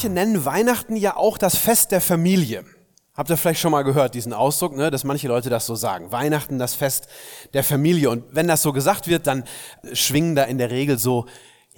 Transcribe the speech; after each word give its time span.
Manche 0.00 0.14
nennen 0.14 0.46
Weihnachten 0.46 0.96
ja 0.96 1.14
auch 1.18 1.36
das 1.36 1.56
Fest 1.56 1.92
der 1.92 2.00
Familie. 2.00 2.64
Habt 3.12 3.28
ihr 3.28 3.36
vielleicht 3.36 3.60
schon 3.60 3.72
mal 3.72 3.82
gehört, 3.82 4.14
diesen 4.14 4.32
Ausdruck, 4.32 4.74
ne, 4.74 4.90
dass 4.90 5.04
manche 5.04 5.28
Leute 5.28 5.50
das 5.50 5.66
so 5.66 5.74
sagen. 5.74 6.10
Weihnachten, 6.10 6.58
das 6.58 6.72
Fest 6.72 7.06
der 7.52 7.62
Familie. 7.62 8.08
Und 8.08 8.24
wenn 8.30 8.48
das 8.48 8.62
so 8.62 8.72
gesagt 8.72 9.08
wird, 9.08 9.26
dann 9.26 9.44
schwingen 9.92 10.34
da 10.36 10.44
in 10.44 10.56
der 10.56 10.70
Regel 10.70 10.98
so 10.98 11.26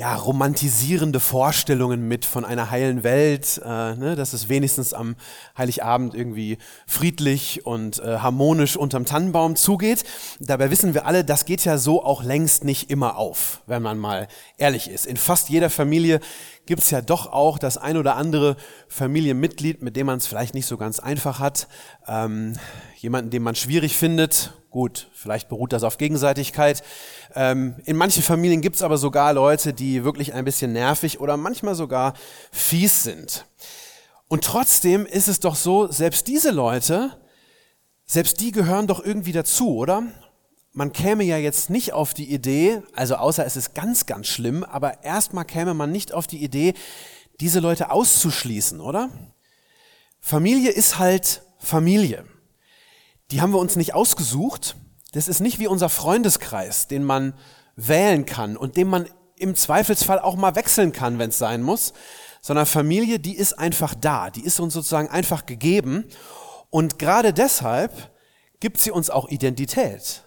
ja, 0.02 0.16
romantisierende 0.16 1.20
Vorstellungen 1.20 2.09
mit 2.09 2.24
von 2.24 2.45
einer 2.45 2.73
heilen 2.73 3.05
Welt, 3.05 3.62
äh, 3.65 3.95
ne, 3.95 4.16
dass 4.16 4.33
es 4.33 4.48
wenigstens 4.48 4.95
am 4.95 5.15
Heiligabend 5.56 6.12
irgendwie 6.12 6.59
friedlich 6.88 7.65
und 7.66 8.01
äh, 8.01 8.19
harmonisch 8.19 8.77
unterm 8.77 9.05
Tannenbaum 9.05 9.55
zugeht. 9.55 10.02
Dabei 10.41 10.73
wissen 10.73 10.95
wir 10.95 11.06
alle, 11.06 11.25
das 11.25 11.45
geht 11.45 11.65
ja 11.65 11.78
so 11.78 12.05
auch 12.05 12.25
längst 12.25 12.65
nicht 12.65 12.91
immer 12.91 13.16
auf, 13.16 13.62
wenn 13.69 13.80
man 13.80 13.97
mal 13.97 14.27
ehrlich 14.59 14.91
ist. 14.91 15.06
In 15.06 15.16
fast 15.16 15.51
jeder 15.51 15.70
Familie 15.70 16.19
gibt's 16.66 16.91
ja 16.91 17.00
doch 17.00 17.33
auch 17.33 17.61
das 17.61 17.78
ein 17.78 17.97
oder 17.97 18.16
andere 18.16 18.56
Familienmitglied, 18.89 19.83
mit 19.83 19.94
dem 19.94 20.06
man 20.06 20.19
es 20.19 20.27
vielleicht 20.27 20.55
nicht 20.55 20.66
so 20.66 20.78
ganz 20.78 20.98
einfach 20.98 21.39
hat, 21.39 21.69
ähm, 22.09 22.55
jemanden, 22.97 23.31
den 23.31 23.44
man 23.44 23.55
schwierig 23.55 23.97
findet. 23.97 24.53
Gut, 24.70 25.11
vielleicht 25.12 25.48
beruht 25.50 25.75
das 25.75 25.83
auf 25.83 25.98
Gegenseitigkeit. 25.98 26.83
Ähm, 27.34 27.77
in 27.84 27.97
manchen 27.97 28.22
Familien 28.22 28.61
gibt's 28.61 28.83
aber 28.83 28.98
sogar 28.98 29.33
Leute, 29.33 29.72
die 29.72 30.05
wirklich 30.05 30.34
ein 30.34 30.44
bisschen 30.44 30.72
nervig 30.72 31.20
oder 31.20 31.36
manchmal 31.36 31.75
sogar 31.75 32.14
fies 32.50 33.02
sind. 33.02 33.47
Und 34.28 34.44
trotzdem 34.44 35.06
ist 35.06 35.28
es 35.28 35.41
doch 35.41 35.56
so, 35.56 35.91
selbst 35.91 36.27
diese 36.27 36.50
Leute, 36.50 37.19
selbst 38.06 38.41
die 38.41 38.53
gehören 38.53 38.86
doch 38.86 39.05
irgendwie 39.05 39.33
dazu, 39.33 39.77
oder? 39.77 40.05
Man 40.72 40.92
käme 40.92 41.25
ja 41.25 41.36
jetzt 41.36 41.69
nicht 41.69 41.92
auf 41.92 42.14
die 42.14 42.33
Idee, 42.33 42.83
also 42.94 43.16
außer 43.16 43.44
es 43.44 43.56
ist 43.56 43.75
ganz, 43.75 44.06
ganz 44.06 44.27
schlimm, 44.27 44.64
aber 44.64 45.05
erstmal 45.05 45.44
käme 45.44 45.75
man 45.75 45.92
nicht 45.92 46.12
auf 46.12 46.27
die 46.27 46.42
Idee, 46.42 46.72
diese 47.41 47.60
Leute 47.60 47.91
auszuschließen, 47.91 48.80
oder? 48.80 49.10
Familie 50.20 50.70
ist 50.70 50.98
halt 50.98 51.42
Familie. 51.58 52.25
Die 53.30 53.41
haben 53.41 53.53
wir 53.53 53.58
uns 53.58 53.77
nicht 53.77 53.94
ausgesucht. 53.94 54.77
Das 55.12 55.28
ist 55.28 55.41
nicht 55.41 55.58
wie 55.58 55.66
unser 55.66 55.88
Freundeskreis, 55.88 56.88
den 56.88 57.05
man 57.05 57.34
wählen 57.77 58.27
kann 58.27 58.56
und 58.56 58.77
den 58.77 58.88
man 58.88 59.08
im 59.36 59.54
Zweifelsfall 59.54 60.19
auch 60.19 60.36
mal 60.36 60.54
wechseln 60.54 60.92
kann, 60.92 61.19
wenn 61.19 61.30
es 61.30 61.38
sein 61.38 61.62
muss, 61.62 61.92
sondern 62.41 62.66
Familie, 62.66 63.19
die 63.19 63.36
ist 63.36 63.58
einfach 63.58 63.94
da, 63.94 64.30
die 64.30 64.44
ist 64.44 64.60
uns 64.60 64.74
sozusagen 64.74 65.08
einfach 65.08 65.46
gegeben 65.46 66.04
und 66.70 66.98
gerade 66.98 67.32
deshalb 67.32 68.10
gibt 68.60 68.78
sie 68.78 68.91
uns 68.91 69.10
auch 69.10 69.28
Identität. 69.28 70.24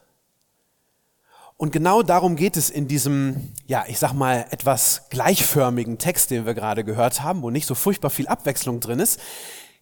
Und 1.57 1.71
genau 1.71 2.03
darum 2.03 2.35
geht 2.35 2.57
es 2.57 2.69
in 2.69 2.87
diesem, 2.87 3.53
ja, 3.65 3.85
ich 3.87 3.97
sag 3.97 4.13
mal, 4.13 4.45
etwas 4.51 5.03
gleichförmigen 5.09 5.97
Text, 5.97 6.29
den 6.29 6.45
wir 6.45 6.53
gerade 6.53 6.83
gehört 6.83 7.21
haben, 7.21 7.41
wo 7.41 7.49
nicht 7.49 7.65
so 7.65 7.75
furchtbar 7.75 8.09
viel 8.09 8.27
Abwechslung 8.27 8.81
drin 8.81 8.99
ist. 8.99 9.21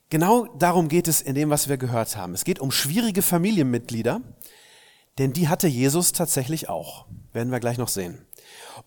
Genau 0.09 0.45
darum 0.59 0.88
geht 0.88 1.07
es 1.07 1.19
in 1.19 1.33
dem, 1.33 1.49
was 1.49 1.69
wir 1.69 1.78
gehört 1.78 2.16
haben. 2.16 2.35
Es 2.35 2.44
geht 2.44 2.59
um 2.59 2.69
schwierige 2.69 3.23
Familienmitglieder, 3.23 4.22
denn 5.18 5.34
die 5.34 5.47
hatte 5.47 5.68
Jesus 5.68 6.12
tatsächlich 6.12 6.69
auch. 6.69 7.06
Werden 7.31 7.51
wir 7.51 7.59
gleich 7.59 7.78
noch 7.78 7.88
sehen. 7.88 8.25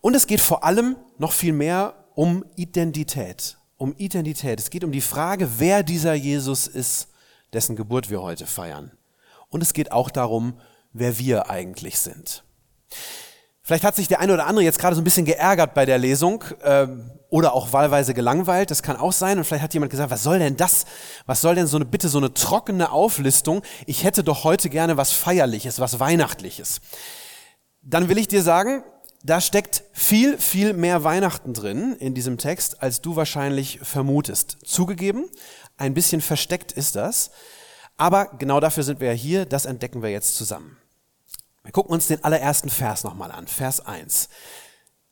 Und 0.01 0.15
es 0.15 0.27
geht 0.27 0.41
vor 0.41 0.65
allem 0.65 0.97
noch 1.19 1.33
viel 1.33 1.53
mehr 1.53 2.05
um 2.15 2.45
Identität. 2.57 3.59
Um 3.77 3.95
Identität. 3.97 4.59
Es 4.59 4.71
geht 4.71 4.85
um 4.85 4.93
die 4.93 5.01
Frage, 5.01 5.59
wer 5.59 5.83
dieser 5.83 6.15
Jesus 6.15 6.67
ist, 6.67 7.09
dessen 7.53 7.77
Geburt 7.77 8.11
wir 8.11 8.23
heute 8.23 8.47
feiern. 8.47 8.93
Und 9.49 9.63
es 9.63 9.73
geht 9.73 9.93
auch 9.93 10.11
darum, 10.11 10.59
wer 10.93 11.19
wir 11.19 11.51
eigentlich 11.51 11.99
sind. 11.99 12.45
Vielleicht 13.67 13.83
hat 13.83 13.97
sich 13.97 14.07
der 14.07 14.21
eine 14.21 14.33
oder 14.33 14.47
andere 14.47 14.65
jetzt 14.65 14.79
gerade 14.79 14.95
so 14.95 15.01
ein 15.01 15.05
bisschen 15.05 15.25
geärgert 15.25 15.75
bei 15.75 15.85
der 15.87 15.99
Lesung 15.99 16.45
ähm, 16.63 17.11
oder 17.31 17.53
auch 17.53 17.73
wahlweise 17.73 18.15
gelangweilt. 18.15 18.71
Das 18.71 18.81
kann 18.81 18.97
auch 18.97 19.11
sein. 19.13 19.39
Und 19.39 19.45
vielleicht 19.45 19.65
hat 19.65 19.75
jemand 19.75 19.91
gesagt, 19.91 20.13
was 20.13 20.23
soll 20.23 20.39
denn 20.39 20.57
das? 20.57 20.87
Was 21.27 21.41
soll 21.41 21.57
denn 21.57 21.67
so 21.67 21.77
eine 21.77 21.85
bitte 21.85 22.09
so 22.09 22.19
eine 22.19 22.33
trockene 22.33 22.93
Auflistung? 22.93 23.63
Ich 23.85 24.05
hätte 24.05 24.23
doch 24.23 24.45
heute 24.45 24.71
gerne 24.71 24.97
was 24.97 25.11
Feierliches, 25.11 25.81
was 25.81 25.99
Weihnachtliches. 25.99 26.81
Dann 27.83 28.09
will 28.09 28.19
ich 28.19 28.29
dir 28.29 28.41
sagen, 28.41 28.85
da 29.25 29.41
steckt 29.41 29.83
viel, 29.93 30.39
viel 30.39 30.73
mehr 30.73 31.03
Weihnachten 31.03 31.53
drin 31.53 31.97
in 31.99 32.15
diesem 32.15 32.39
Text, 32.39 32.85
als 32.85 33.01
du 33.01 33.17
wahrscheinlich 33.17 33.81
vermutest. 33.83 34.59
Zugegeben, 34.65 35.29
ein 35.77 35.93
bisschen 35.93 36.21
versteckt 36.21 36.71
ist 36.71 36.95
das. 36.95 37.33
Aber 37.97 38.27
genau 38.39 38.61
dafür 38.61 38.85
sind 38.85 39.01
wir 39.01 39.09
ja 39.09 39.15
hier. 39.15 39.45
Das 39.45 39.67
entdecken 39.67 40.05
wir 40.05 40.11
jetzt 40.11 40.37
zusammen. 40.37 40.77
Wir 41.67 41.73
gucken 41.73 41.93
uns 41.93 42.07
den 42.07 42.23
allerersten 42.23 42.71
Vers 42.71 43.03
nochmal 43.03 43.33
an, 43.33 43.49
Vers 43.49 43.85
1. 43.85 44.29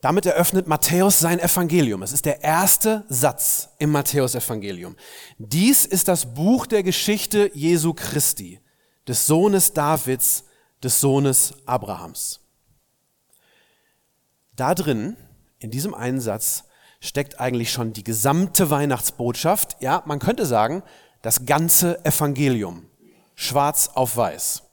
Damit 0.00 0.24
eröffnet 0.24 0.68
Matthäus 0.68 1.18
sein 1.18 1.40
Evangelium. 1.40 2.00
Es 2.04 2.12
ist 2.12 2.26
der 2.26 2.44
erste 2.44 3.04
Satz 3.08 3.70
im 3.80 3.90
Matthäus-Evangelium. 3.90 4.94
Dies 5.38 5.84
ist 5.84 6.06
das 6.06 6.32
Buch 6.34 6.68
der 6.68 6.84
Geschichte 6.84 7.50
Jesu 7.54 7.92
Christi, 7.92 8.60
des 9.08 9.26
Sohnes 9.26 9.72
Davids, 9.72 10.44
des 10.80 11.00
Sohnes 11.00 11.54
Abrahams. 11.66 12.38
Da 14.54 14.76
drin, 14.76 15.16
in 15.58 15.72
diesem 15.72 15.92
einen 15.92 16.20
Satz, 16.20 16.66
steckt 17.00 17.40
eigentlich 17.40 17.72
schon 17.72 17.92
die 17.92 18.04
gesamte 18.04 18.70
Weihnachtsbotschaft. 18.70 19.78
Ja, 19.80 20.04
man 20.06 20.20
könnte 20.20 20.46
sagen, 20.46 20.84
das 21.20 21.46
ganze 21.46 22.04
Evangelium. 22.04 22.86
Schwarz 23.34 23.90
auf 23.94 24.16
weiß. 24.16 24.63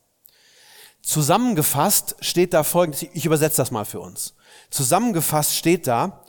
Zusammengefasst 1.02 2.16
steht 2.22 2.54
da 2.54 2.64
folgendes, 2.64 3.04
ich 3.14 3.26
übersetze 3.26 3.58
das 3.58 3.72
mal 3.72 3.86
für 3.86 4.00
uns. 4.00 4.36
Zusammengefasst 4.70 5.56
steht 5.56 5.88
da, 5.88 6.24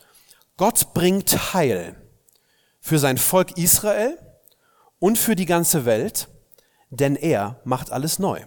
Gott 0.56 0.94
bringt 0.94 1.54
Heil 1.54 1.96
für 2.80 2.98
sein 2.98 3.18
Volk 3.18 3.56
Israel 3.58 4.18
und 4.98 5.18
für 5.18 5.36
die 5.36 5.46
ganze 5.46 5.84
Welt, 5.84 6.28
denn 6.90 7.16
er 7.16 7.60
macht 7.64 7.90
alles 7.90 8.18
neu. 8.18 8.40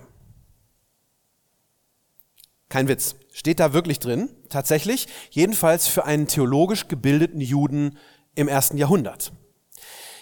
Kein 2.69 2.87
Witz, 2.87 3.15
steht 3.31 3.59
da 3.59 3.73
wirklich 3.73 3.99
drin, 3.99 4.29
tatsächlich, 4.49 5.07
jedenfalls 5.29 5.87
für 5.87 6.05
einen 6.05 6.27
theologisch 6.27 6.87
gebildeten 6.87 7.41
Juden 7.41 7.97
im 8.33 8.47
ersten 8.47 8.77
Jahrhundert. 8.77 9.31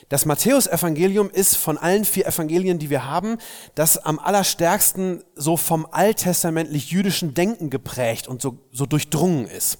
Das 0.09 0.25
Matthäusevangelium 0.25 1.30
ist 1.30 1.58
von 1.58 1.78
allen 1.78 2.06
vier 2.06 2.28
Evangelien, 2.28 2.80
die 2.80 2.90
wir 2.90 3.06
haben, 3.06 3.38
das 3.75 3.97
am 3.97 4.19
allerstärksten 4.19 5.24
so 5.36 5.58
vom 5.58 5.88
alttestamentlich-jüdischen 5.90 7.34
Denken 7.34 7.69
geprägt 7.69 8.28
und 8.28 8.41
so, 8.41 8.59
so 8.72 8.86
durchdrungen 8.86 9.47
ist. 9.47 9.80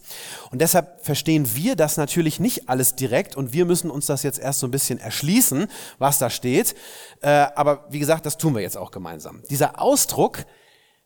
Und 0.52 0.62
deshalb 0.62 1.06
verstehen 1.06 1.56
wir 1.56 1.76
das 1.76 1.98
natürlich 1.98 2.40
nicht 2.40 2.70
alles 2.70 2.96
direkt 2.96 3.36
und 3.36 3.54
wir 3.54 3.66
müssen 3.66 3.92
uns 3.92 4.06
das 4.06 4.24
jetzt 4.24 4.40
erst 4.40 4.60
so 4.60 4.68
ein 4.68 4.72
bisschen 4.72 5.00
erschließen, 5.00 5.68
was 6.00 6.20
da 6.20 6.30
steht. 6.30 6.76
Äh, 7.22 7.48
aber 7.56 7.86
wie 7.90 8.00
gesagt, 8.00 8.26
das 8.26 8.38
tun 8.38 8.56
wir 8.56 8.62
jetzt 8.62 8.78
auch 8.78 8.92
gemeinsam. 8.92 9.44
Dieser 9.50 9.82
Ausdruck 9.82 10.46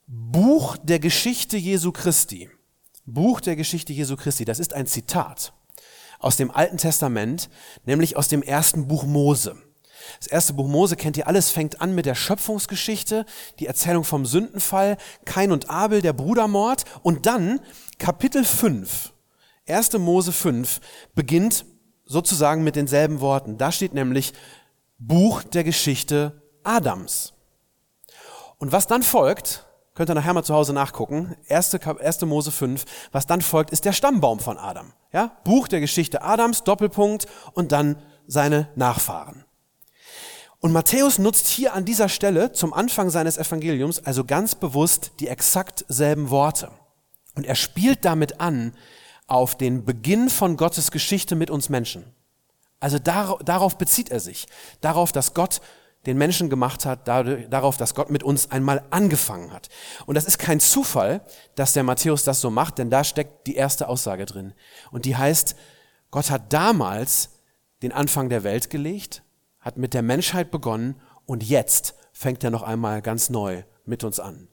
Buch 0.07 0.77
der 0.77 0.99
Geschichte 0.99 1.57
Jesu 1.57 1.91
Christi, 1.91 2.49
Buch 3.05 3.41
der 3.41 3.57
Geschichte 3.57 3.91
Jesu 3.91 4.15
Christi, 4.15 4.45
das 4.45 4.59
ist 4.59 4.73
ein 4.73 4.87
Zitat 4.87 5.53
aus 6.19 6.37
dem 6.37 6.51
Alten 6.51 6.77
Testament, 6.77 7.49
nämlich 7.85 8.17
aus 8.17 8.27
dem 8.27 8.41
ersten 8.41 8.87
Buch 8.87 9.05
Mose. 9.05 9.55
Das 10.19 10.27
erste 10.27 10.53
Buch 10.53 10.67
Mose 10.67 10.95
kennt 10.95 11.17
ihr 11.17 11.27
alles, 11.27 11.49
fängt 11.49 11.81
an 11.81 11.93
mit 11.93 12.05
der 12.05 12.15
Schöpfungsgeschichte, 12.15 13.25
die 13.59 13.67
Erzählung 13.67 14.03
vom 14.03 14.25
Sündenfall, 14.25 14.97
Kain 15.25 15.51
und 15.51 15.69
Abel, 15.69 16.01
der 16.01 16.13
Brudermord 16.13 16.85
und 17.03 17.25
dann 17.25 17.59
Kapitel 17.97 18.45
5, 18.45 19.13
1. 19.67 19.93
Mose 19.93 20.31
5, 20.31 20.79
beginnt 21.13 21.65
sozusagen 22.05 22.63
mit 22.63 22.75
denselben 22.75 23.19
Worten. 23.19 23.57
Da 23.57 23.71
steht 23.71 23.93
nämlich 23.93 24.33
Buch 24.97 25.43
der 25.43 25.63
Geschichte 25.63 26.41
Adams. 26.63 27.33
Und 28.57 28.71
was 28.71 28.87
dann 28.87 29.03
folgt, 29.03 29.66
könnt 29.97 30.11
ihr 30.11 30.13
nachher 30.13 30.35
mal 30.35 30.43
zu 30.43 30.53
Hause 30.53 30.73
nachgucken, 30.73 31.35
1. 31.49 31.73
1. 31.73 32.21
Mose 32.21 32.51
5, 32.51 32.85
was 33.11 33.25
dann 33.25 33.41
folgt, 33.41 33.71
ist 33.71 33.83
der 33.83 33.93
Stammbaum 33.93 34.39
von 34.39 34.59
Adam. 34.59 34.93
Ja? 35.11 35.35
Buch 35.43 35.67
der 35.67 35.79
Geschichte 35.79 36.21
Adams, 36.21 36.63
Doppelpunkt 36.63 37.25
und 37.53 37.71
dann 37.71 37.95
seine 38.27 38.69
Nachfahren. 38.75 39.43
Und 40.59 40.71
Matthäus 40.71 41.17
nutzt 41.17 41.47
hier 41.47 41.73
an 41.73 41.83
dieser 41.83 42.09
Stelle 42.09 42.51
zum 42.51 42.75
Anfang 42.75 43.09
seines 43.09 43.39
Evangeliums 43.39 44.05
also 44.05 44.23
ganz 44.23 44.53
bewusst 44.53 45.13
die 45.19 45.29
exakt 45.29 45.83
selben 45.87 46.29
Worte. 46.29 46.69
Und 47.33 47.47
er 47.47 47.55
spielt 47.55 48.05
damit 48.05 48.39
an 48.39 48.73
auf 49.25 49.57
den 49.57 49.83
Beginn 49.83 50.29
von 50.29 50.57
Gottes 50.57 50.91
Geschichte 50.91 51.35
mit 51.35 51.49
uns 51.49 51.69
Menschen. 51.69 52.05
Also 52.79 52.99
darauf 52.99 53.79
bezieht 53.79 54.11
er 54.11 54.19
sich. 54.19 54.45
Darauf, 54.79 55.11
dass 55.11 55.33
Gott 55.33 55.59
den 56.07 56.17
Menschen 56.17 56.49
gemacht 56.49 56.85
hat, 56.85 57.07
darauf, 57.07 57.77
dass 57.77 57.93
Gott 57.93 58.09
mit 58.09 58.23
uns 58.23 58.49
einmal 58.49 58.83
angefangen 58.89 59.51
hat. 59.51 59.67
Und 60.05 60.15
das 60.15 60.25
ist 60.25 60.39
kein 60.39 60.61
Zufall, 60.61 61.21
dass 61.55 61.73
der 61.73 61.83
Matthäus 61.83 62.23
das 62.23 62.41
so 62.41 62.49
macht, 62.49 62.77
denn 62.77 62.89
da 62.89 63.03
steckt 63.03 63.45
die 63.45 63.55
erste 63.55 63.89
Aussage 63.89 64.25
drin. 64.25 64.53
Und 64.89 65.05
die 65.05 65.17
heißt, 65.17 65.55
Gott 66.09 66.31
hat 66.31 66.53
damals 66.53 67.41
den 67.81 67.91
Anfang 67.91 68.29
der 68.29 68.43
Welt 68.43 68.69
gelegt, 68.69 69.21
hat 69.59 69.77
mit 69.77 69.93
der 69.93 70.01
Menschheit 70.01 70.49
begonnen 70.49 70.95
und 71.25 71.43
jetzt 71.43 71.93
fängt 72.13 72.43
er 72.43 72.51
noch 72.51 72.63
einmal 72.63 73.01
ganz 73.01 73.29
neu 73.29 73.63
mit 73.85 74.05
uns 74.05 74.19
an. 74.19 74.47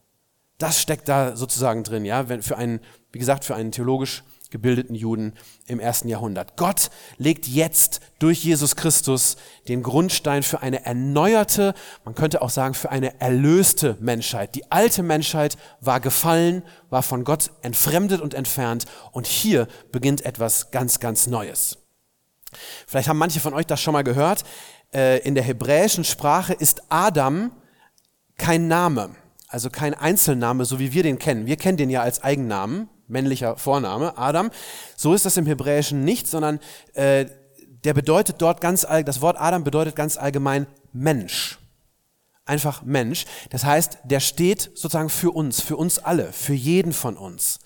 Das 0.58 0.80
steckt 0.80 1.08
da 1.08 1.36
sozusagen 1.36 1.84
drin, 1.84 2.04
ja, 2.04 2.26
für 2.40 2.56
einen, 2.56 2.80
wie 3.12 3.18
gesagt, 3.20 3.44
für 3.44 3.54
einen 3.54 3.70
theologisch 3.70 4.24
gebildeten 4.54 4.94
Juden 4.94 5.32
im 5.66 5.80
ersten 5.80 6.06
Jahrhundert. 6.06 6.56
Gott 6.56 6.92
legt 7.18 7.48
jetzt 7.48 8.00
durch 8.20 8.44
Jesus 8.44 8.76
Christus 8.76 9.36
den 9.66 9.82
Grundstein 9.82 10.44
für 10.44 10.62
eine 10.62 10.86
erneuerte, 10.86 11.74
man 12.04 12.14
könnte 12.14 12.40
auch 12.40 12.50
sagen, 12.50 12.74
für 12.74 12.92
eine 12.92 13.20
erlöste 13.20 13.96
Menschheit. 13.98 14.54
Die 14.54 14.70
alte 14.70 15.02
Menschheit 15.02 15.58
war 15.80 15.98
gefallen, 15.98 16.62
war 16.88 17.02
von 17.02 17.24
Gott 17.24 17.50
entfremdet 17.62 18.20
und 18.20 18.32
entfernt 18.32 18.84
und 19.10 19.26
hier 19.26 19.66
beginnt 19.90 20.24
etwas 20.24 20.70
ganz, 20.70 21.00
ganz 21.00 21.26
Neues. 21.26 21.78
Vielleicht 22.86 23.08
haben 23.08 23.18
manche 23.18 23.40
von 23.40 23.54
euch 23.54 23.66
das 23.66 23.80
schon 23.80 23.94
mal 23.94 24.04
gehört. 24.04 24.44
Äh, 24.94 25.18
in 25.26 25.34
der 25.34 25.42
hebräischen 25.42 26.04
Sprache 26.04 26.52
ist 26.52 26.80
Adam 26.90 27.50
kein 28.38 28.68
Name, 28.68 29.16
also 29.48 29.68
kein 29.68 29.94
Einzelname, 29.94 30.64
so 30.64 30.78
wie 30.78 30.92
wir 30.92 31.02
den 31.02 31.18
kennen. 31.18 31.46
Wir 31.46 31.56
kennen 31.56 31.76
den 31.76 31.90
ja 31.90 32.02
als 32.02 32.22
Eigennamen, 32.22 32.88
männlicher 33.06 33.56
Vorname, 33.56 34.16
Adam. 34.18 34.50
So 34.96 35.14
ist 35.14 35.24
das 35.24 35.36
im 35.36 35.46
Hebräischen 35.46 36.04
nicht, 36.04 36.26
sondern 36.26 36.60
äh, 36.94 37.26
der 37.84 37.94
bedeutet 37.94 38.36
dort 38.38 38.60
ganz 38.60 38.86
das 39.04 39.20
Wort 39.20 39.38
Adam 39.38 39.64
bedeutet 39.64 39.94
ganz 39.94 40.16
allgemein 40.16 40.66
Mensch. 40.92 41.58
Einfach 42.46 42.82
Mensch. 42.82 43.24
Das 43.50 43.64
heißt, 43.64 43.98
der 44.04 44.20
steht 44.20 44.70
sozusagen 44.74 45.08
für 45.08 45.30
uns, 45.30 45.60
für 45.60 45.76
uns 45.76 45.98
alle, 45.98 46.32
für 46.32 46.54
jeden 46.54 46.92
von 46.92 47.16
uns. 47.16 47.60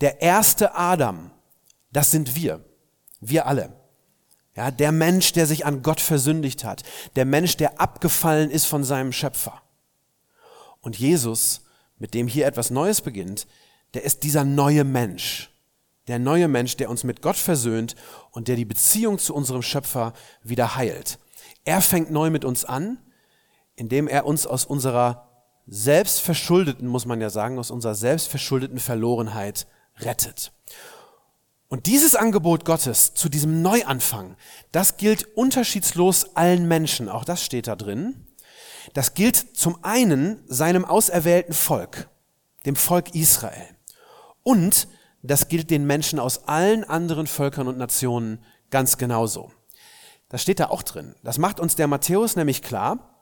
Der 0.00 0.22
erste 0.22 0.74
Adam, 0.74 1.30
das 1.92 2.10
sind 2.10 2.36
wir. 2.36 2.64
Wir 3.20 3.46
alle. 3.46 3.72
Ja, 4.54 4.70
der 4.70 4.92
Mensch, 4.92 5.32
der 5.32 5.46
sich 5.46 5.66
an 5.66 5.82
Gott 5.82 6.00
versündigt 6.00 6.64
hat. 6.64 6.82
Der 7.16 7.24
Mensch, 7.24 7.56
der 7.56 7.80
abgefallen 7.80 8.50
ist 8.50 8.66
von 8.66 8.84
seinem 8.84 9.12
Schöpfer. 9.12 9.62
Und 10.80 10.98
Jesus, 10.98 11.62
mit 11.98 12.14
dem 12.14 12.28
hier 12.28 12.46
etwas 12.46 12.70
Neues 12.70 13.00
beginnt, 13.00 13.46
der 13.94 14.04
ist 14.04 14.22
dieser 14.22 14.44
neue 14.44 14.84
Mensch. 14.84 15.50
Der 16.06 16.18
neue 16.18 16.48
Mensch, 16.48 16.76
der 16.76 16.90
uns 16.90 17.04
mit 17.04 17.20
Gott 17.20 17.36
versöhnt 17.36 17.94
und 18.30 18.48
der 18.48 18.56
die 18.56 18.64
Beziehung 18.64 19.18
zu 19.18 19.34
unserem 19.34 19.62
Schöpfer 19.62 20.14
wieder 20.42 20.76
heilt. 20.76 21.18
Er 21.64 21.82
fängt 21.82 22.10
neu 22.10 22.30
mit 22.30 22.44
uns 22.44 22.64
an, 22.64 22.98
indem 23.76 24.08
er 24.08 24.24
uns 24.24 24.46
aus 24.46 24.64
unserer 24.64 25.28
selbstverschuldeten, 25.66 26.88
muss 26.88 27.04
man 27.04 27.20
ja 27.20 27.28
sagen, 27.28 27.58
aus 27.58 27.70
unserer 27.70 27.94
selbstverschuldeten 27.94 28.78
Verlorenheit 28.78 29.66
rettet. 29.98 30.52
Und 31.68 31.84
dieses 31.84 32.14
Angebot 32.16 32.64
Gottes 32.64 33.12
zu 33.12 33.28
diesem 33.28 33.60
Neuanfang, 33.60 34.36
das 34.72 34.96
gilt 34.96 35.36
unterschiedslos 35.36 36.34
allen 36.34 36.66
Menschen, 36.66 37.10
auch 37.10 37.24
das 37.24 37.44
steht 37.44 37.66
da 37.66 37.76
drin. 37.76 38.26
Das 38.94 39.12
gilt 39.12 39.36
zum 39.36 39.84
einen 39.84 40.42
seinem 40.46 40.86
auserwählten 40.86 41.52
Volk, 41.52 42.08
dem 42.64 42.74
Volk 42.74 43.14
Israel. 43.14 43.77
Und 44.48 44.88
das 45.22 45.48
gilt 45.48 45.68
den 45.68 45.86
Menschen 45.86 46.18
aus 46.18 46.48
allen 46.48 46.82
anderen 46.82 47.26
Völkern 47.26 47.68
und 47.68 47.76
Nationen 47.76 48.42
ganz 48.70 48.96
genauso. 48.96 49.52
Das 50.30 50.40
steht 50.40 50.58
da 50.58 50.70
auch 50.70 50.82
drin. 50.82 51.14
Das 51.22 51.36
macht 51.36 51.60
uns 51.60 51.76
der 51.76 51.86
Matthäus 51.86 52.34
nämlich 52.34 52.62
klar, 52.62 53.14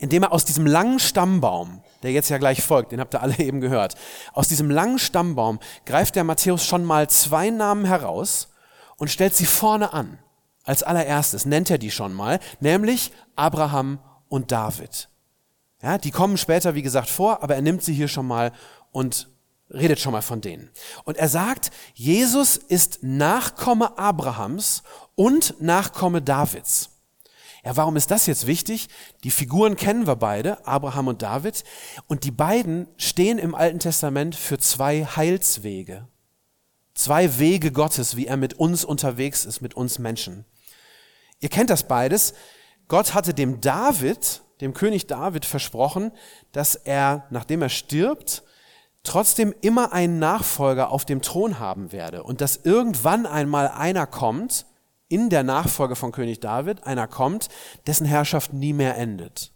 indem 0.00 0.24
er 0.24 0.32
aus 0.32 0.44
diesem 0.44 0.66
langen 0.66 0.98
Stammbaum, 0.98 1.84
der 2.02 2.10
jetzt 2.10 2.28
ja 2.28 2.38
gleich 2.38 2.60
folgt, 2.60 2.90
den 2.90 2.98
habt 2.98 3.14
ihr 3.14 3.22
alle 3.22 3.38
eben 3.38 3.60
gehört, 3.60 3.94
aus 4.32 4.48
diesem 4.48 4.68
langen 4.68 4.98
Stammbaum 4.98 5.60
greift 5.86 6.16
der 6.16 6.24
Matthäus 6.24 6.64
schon 6.64 6.84
mal 6.84 7.08
zwei 7.08 7.50
Namen 7.50 7.84
heraus 7.84 8.48
und 8.96 9.12
stellt 9.12 9.36
sie 9.36 9.46
vorne 9.46 9.92
an. 9.92 10.18
Als 10.64 10.82
allererstes 10.82 11.46
nennt 11.46 11.70
er 11.70 11.78
die 11.78 11.92
schon 11.92 12.12
mal, 12.12 12.40
nämlich 12.58 13.12
Abraham 13.36 14.00
und 14.28 14.50
David. 14.50 15.08
Ja, 15.82 15.98
die 15.98 16.10
kommen 16.10 16.36
später, 16.36 16.74
wie 16.74 16.82
gesagt, 16.82 17.10
vor, 17.10 17.44
aber 17.44 17.54
er 17.54 17.62
nimmt 17.62 17.84
sie 17.84 17.94
hier 17.94 18.08
schon 18.08 18.26
mal 18.26 18.50
und 18.90 19.28
redet 19.74 20.00
schon 20.00 20.12
mal 20.12 20.22
von 20.22 20.40
denen. 20.40 20.70
Und 21.04 21.16
er 21.16 21.28
sagt, 21.28 21.70
Jesus 21.94 22.56
ist 22.56 23.02
Nachkomme 23.02 23.98
Abrahams 23.98 24.82
und 25.14 25.60
Nachkomme 25.60 26.22
Davids. 26.22 26.90
Ja, 27.64 27.76
warum 27.76 27.96
ist 27.96 28.10
das 28.10 28.26
jetzt 28.26 28.46
wichtig? 28.46 28.88
Die 29.24 29.30
Figuren 29.30 29.76
kennen 29.76 30.06
wir 30.06 30.16
beide, 30.16 30.66
Abraham 30.66 31.08
und 31.08 31.22
David, 31.22 31.64
und 32.08 32.24
die 32.24 32.30
beiden 32.30 32.88
stehen 32.98 33.38
im 33.38 33.54
Alten 33.54 33.78
Testament 33.78 34.36
für 34.36 34.58
zwei 34.58 35.04
Heilswege. 35.04 36.06
Zwei 36.94 37.38
Wege 37.38 37.72
Gottes, 37.72 38.16
wie 38.16 38.26
er 38.26 38.36
mit 38.36 38.54
uns 38.54 38.84
unterwegs 38.84 39.46
ist, 39.46 39.62
mit 39.62 39.74
uns 39.74 39.98
Menschen. 39.98 40.44
Ihr 41.40 41.48
kennt 41.48 41.70
das 41.70 41.88
beides. 41.88 42.34
Gott 42.86 43.14
hatte 43.14 43.32
dem 43.32 43.60
David, 43.62 44.42
dem 44.60 44.74
König 44.74 45.06
David 45.06 45.46
versprochen, 45.46 46.12
dass 46.52 46.74
er, 46.74 47.26
nachdem 47.30 47.62
er 47.62 47.70
stirbt, 47.70 48.44
trotzdem 49.04 49.54
immer 49.60 49.92
einen 49.92 50.18
Nachfolger 50.18 50.90
auf 50.90 51.04
dem 51.04 51.22
Thron 51.22 51.58
haben 51.58 51.92
werde 51.92 52.22
und 52.22 52.40
dass 52.40 52.56
irgendwann 52.56 53.26
einmal 53.26 53.68
einer 53.68 54.06
kommt, 54.06 54.66
in 55.08 55.30
der 55.30 55.42
Nachfolge 55.44 55.94
von 55.94 56.10
König 56.10 56.40
David, 56.40 56.84
einer 56.84 57.06
kommt, 57.06 57.48
dessen 57.86 58.06
Herrschaft 58.06 58.52
nie 58.52 58.72
mehr 58.72 58.96
endet. 58.96 59.52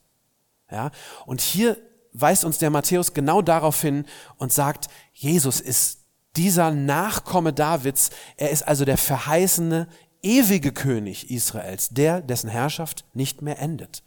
Ja? 0.70 0.90
Und 1.26 1.40
hier 1.40 1.76
weist 2.12 2.44
uns 2.44 2.58
der 2.58 2.70
Matthäus 2.70 3.14
genau 3.14 3.42
darauf 3.42 3.80
hin 3.80 4.04
und 4.36 4.52
sagt, 4.52 4.88
Jesus 5.12 5.60
ist 5.60 6.04
dieser 6.36 6.70
Nachkomme 6.70 7.52
Davids, 7.52 8.10
er 8.36 8.50
ist 8.50 8.62
also 8.68 8.84
der 8.84 8.98
verheißene, 8.98 9.88
ewige 10.22 10.72
König 10.72 11.30
Israels, 11.30 11.88
der, 11.90 12.20
dessen 12.20 12.50
Herrschaft 12.50 13.04
nicht 13.14 13.42
mehr 13.42 13.58
endet. 13.58 14.02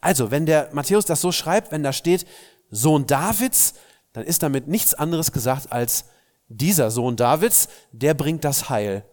Also, 0.00 0.30
wenn 0.30 0.46
der 0.46 0.68
Matthäus 0.72 1.06
das 1.06 1.20
so 1.20 1.32
schreibt, 1.32 1.72
wenn 1.72 1.82
da 1.82 1.92
steht, 1.92 2.26
Sohn 2.70 3.06
Davids, 3.06 3.74
dann 4.16 4.24
ist 4.24 4.42
damit 4.42 4.66
nichts 4.66 4.94
anderes 4.94 5.30
gesagt 5.30 5.72
als 5.72 6.06
dieser 6.48 6.90
Sohn 6.90 7.16
Davids, 7.16 7.68
der 7.92 8.14
bringt 8.14 8.44
das 8.44 8.70
Heil 8.70 9.04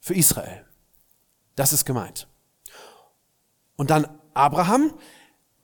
für 0.00 0.14
Israel. 0.14 0.64
Das 1.54 1.74
ist 1.74 1.84
gemeint. 1.84 2.26
Und 3.76 3.90
dann 3.90 4.08
Abraham. 4.32 4.94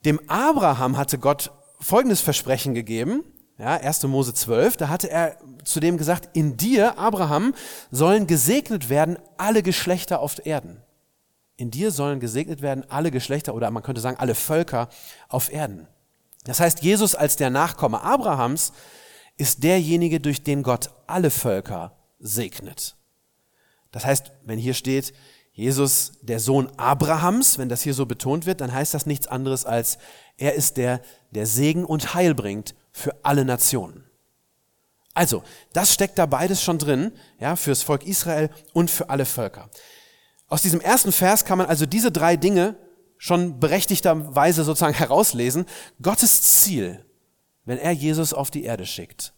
Dem 0.05 0.19
Abraham 0.29 0.97
hatte 0.97 1.17
Gott 1.17 1.51
folgendes 1.79 2.21
Versprechen 2.21 2.75
gegeben. 2.75 3.23
Ja, 3.57 3.73
1. 3.77 4.03
Mose 4.03 4.35
12, 4.35 4.77
da 4.77 4.89
hatte 4.89 5.09
er 5.09 5.39
zu 5.63 5.79
dem 5.79 5.97
gesagt, 5.97 6.29
in 6.37 6.55
dir, 6.55 6.99
Abraham, 6.99 7.55
sollen 7.89 8.27
gesegnet 8.27 8.89
werden 8.89 9.17
alle 9.37 9.63
Geschlechter 9.63 10.19
auf 10.19 10.45
Erden. 10.45 10.83
In 11.57 11.71
dir 11.71 11.89
sollen 11.89 12.19
gesegnet 12.19 12.61
werden 12.61 12.85
alle 12.87 13.09
Geschlechter 13.09 13.55
oder 13.55 13.71
man 13.71 13.81
könnte 13.81 14.01
sagen 14.01 14.19
alle 14.19 14.35
Völker 14.35 14.89
auf 15.27 15.51
Erden. 15.51 15.87
Das 16.45 16.59
heißt, 16.59 16.81
Jesus 16.81 17.15
als 17.15 17.35
der 17.35 17.49
Nachkomme 17.49 18.01
Abrahams 18.01 18.71
ist 19.37 19.63
derjenige, 19.63 20.21
durch 20.21 20.43
den 20.43 20.63
Gott 20.63 20.91
alle 21.07 21.29
Völker 21.29 21.97
segnet. 22.19 22.95
Das 23.91 24.05
heißt, 24.05 24.31
wenn 24.45 24.59
hier 24.59 24.73
steht, 24.73 25.13
Jesus 25.51 26.13
der 26.21 26.39
Sohn 26.39 26.69
Abrahams, 26.77 27.57
wenn 27.57 27.69
das 27.69 27.81
hier 27.81 27.93
so 27.93 28.05
betont 28.05 28.45
wird, 28.45 28.61
dann 28.61 28.73
heißt 28.73 28.93
das 28.93 29.05
nichts 29.05 29.27
anderes 29.27 29.65
als, 29.65 29.97
er 30.37 30.53
ist 30.53 30.77
der, 30.77 31.01
der 31.31 31.45
Segen 31.45 31.85
und 31.85 32.13
Heil 32.13 32.35
bringt 32.35 32.75
für 32.91 33.15
alle 33.23 33.45
Nationen. 33.45 34.03
Also, 35.13 35.43
das 35.71 35.93
steckt 35.93 36.19
da 36.19 36.25
beides 36.25 36.61
schon 36.61 36.77
drin, 36.77 37.13
ja, 37.39 37.55
fürs 37.55 37.83
Volk 37.83 38.05
Israel 38.05 38.49
und 38.73 38.91
für 38.91 39.09
alle 39.09 39.25
Völker. 39.25 39.69
Aus 40.47 40.61
diesem 40.61 40.81
ersten 40.81 41.13
Vers 41.13 41.45
kann 41.45 41.57
man 41.57 41.67
also 41.67 41.85
diese 41.85 42.11
drei 42.11 42.35
Dinge 42.35 42.75
schon 43.25 43.59
berechtigterweise 43.59 44.63
sozusagen 44.63 44.93
herauslesen. 44.93 45.65
Gottes 45.99 46.43
Ziel, 46.43 47.03
wenn 47.63 47.79
er 47.79 47.91
Jesus 47.91 48.33
auf 48.33 48.51
die 48.51 48.63
Erde 48.63 48.85
schickt, 48.85 49.33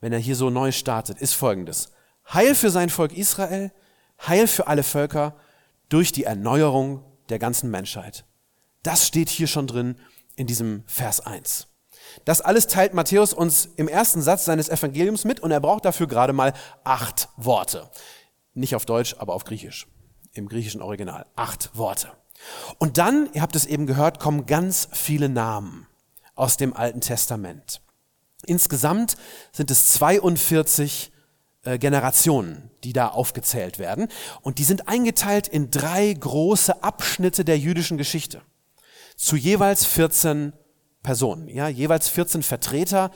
wenn 0.00 0.12
er 0.12 0.18
hier 0.18 0.36
so 0.36 0.50
neu 0.50 0.72
startet, 0.72 1.22
ist 1.22 1.32
folgendes. 1.32 1.88
Heil 2.34 2.54
für 2.54 2.68
sein 2.68 2.90
Volk 2.90 3.16
Israel, 3.16 3.72
Heil 4.26 4.46
für 4.46 4.66
alle 4.66 4.82
Völker 4.82 5.36
durch 5.88 6.12
die 6.12 6.24
Erneuerung 6.24 7.02
der 7.30 7.38
ganzen 7.38 7.70
Menschheit. 7.70 8.26
Das 8.82 9.06
steht 9.06 9.30
hier 9.30 9.46
schon 9.46 9.66
drin 9.66 9.96
in 10.36 10.46
diesem 10.46 10.82
Vers 10.84 11.20
1. 11.20 11.68
Das 12.26 12.42
alles 12.42 12.66
teilt 12.66 12.92
Matthäus 12.92 13.32
uns 13.32 13.70
im 13.76 13.88
ersten 13.88 14.20
Satz 14.20 14.44
seines 14.44 14.68
Evangeliums 14.68 15.24
mit 15.24 15.40
und 15.40 15.50
er 15.50 15.60
braucht 15.60 15.86
dafür 15.86 16.08
gerade 16.08 16.34
mal 16.34 16.52
acht 16.84 17.30
Worte. 17.38 17.90
Nicht 18.52 18.76
auf 18.76 18.84
Deutsch, 18.84 19.16
aber 19.18 19.32
auf 19.32 19.44
Griechisch. 19.44 19.86
Im 20.34 20.46
griechischen 20.46 20.82
Original. 20.82 21.24
Acht 21.36 21.70
Worte. 21.74 22.12
Und 22.78 22.98
dann, 22.98 23.28
ihr 23.32 23.42
habt 23.42 23.56
es 23.56 23.66
eben 23.66 23.86
gehört, 23.86 24.20
kommen 24.20 24.46
ganz 24.46 24.88
viele 24.92 25.28
Namen 25.28 25.86
aus 26.34 26.56
dem 26.56 26.74
Alten 26.74 27.00
Testament. 27.00 27.80
Insgesamt 28.46 29.16
sind 29.52 29.70
es 29.70 29.92
42 29.92 31.12
äh, 31.64 31.78
Generationen, 31.78 32.70
die 32.82 32.92
da 32.92 33.08
aufgezählt 33.08 33.78
werden. 33.78 34.08
Und 34.42 34.58
die 34.58 34.64
sind 34.64 34.88
eingeteilt 34.88 35.48
in 35.48 35.70
drei 35.70 36.12
große 36.12 36.82
Abschnitte 36.82 37.44
der 37.44 37.58
jüdischen 37.58 37.96
Geschichte. 37.96 38.42
Zu 39.16 39.36
jeweils 39.36 39.86
14 39.86 40.52
Personen, 41.02 41.48
ja, 41.48 41.68
jeweils 41.68 42.08
14 42.08 42.42
Vertreter 42.42 43.10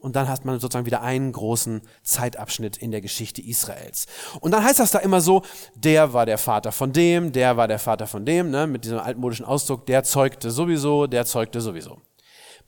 und 0.00 0.16
dann 0.16 0.28
hat 0.28 0.44
man 0.44 0.58
sozusagen 0.58 0.86
wieder 0.86 1.02
einen 1.02 1.32
großen 1.32 1.82
Zeitabschnitt 2.02 2.78
in 2.78 2.90
der 2.90 3.00
Geschichte 3.00 3.42
Israels. 3.42 4.06
Und 4.40 4.52
dann 4.52 4.64
heißt 4.64 4.80
das 4.80 4.90
da 4.90 4.98
immer 4.98 5.20
so, 5.20 5.42
der 5.74 6.12
war 6.12 6.26
der 6.26 6.38
Vater 6.38 6.72
von 6.72 6.92
dem, 6.92 7.32
der 7.32 7.56
war 7.56 7.68
der 7.68 7.78
Vater 7.78 8.06
von 8.06 8.24
dem, 8.24 8.50
ne, 8.50 8.66
mit 8.66 8.84
diesem 8.84 8.98
altmodischen 8.98 9.44
Ausdruck, 9.44 9.86
der 9.86 10.02
zeugte 10.02 10.50
sowieso, 10.50 11.06
der 11.06 11.26
zeugte 11.26 11.60
sowieso. 11.60 11.98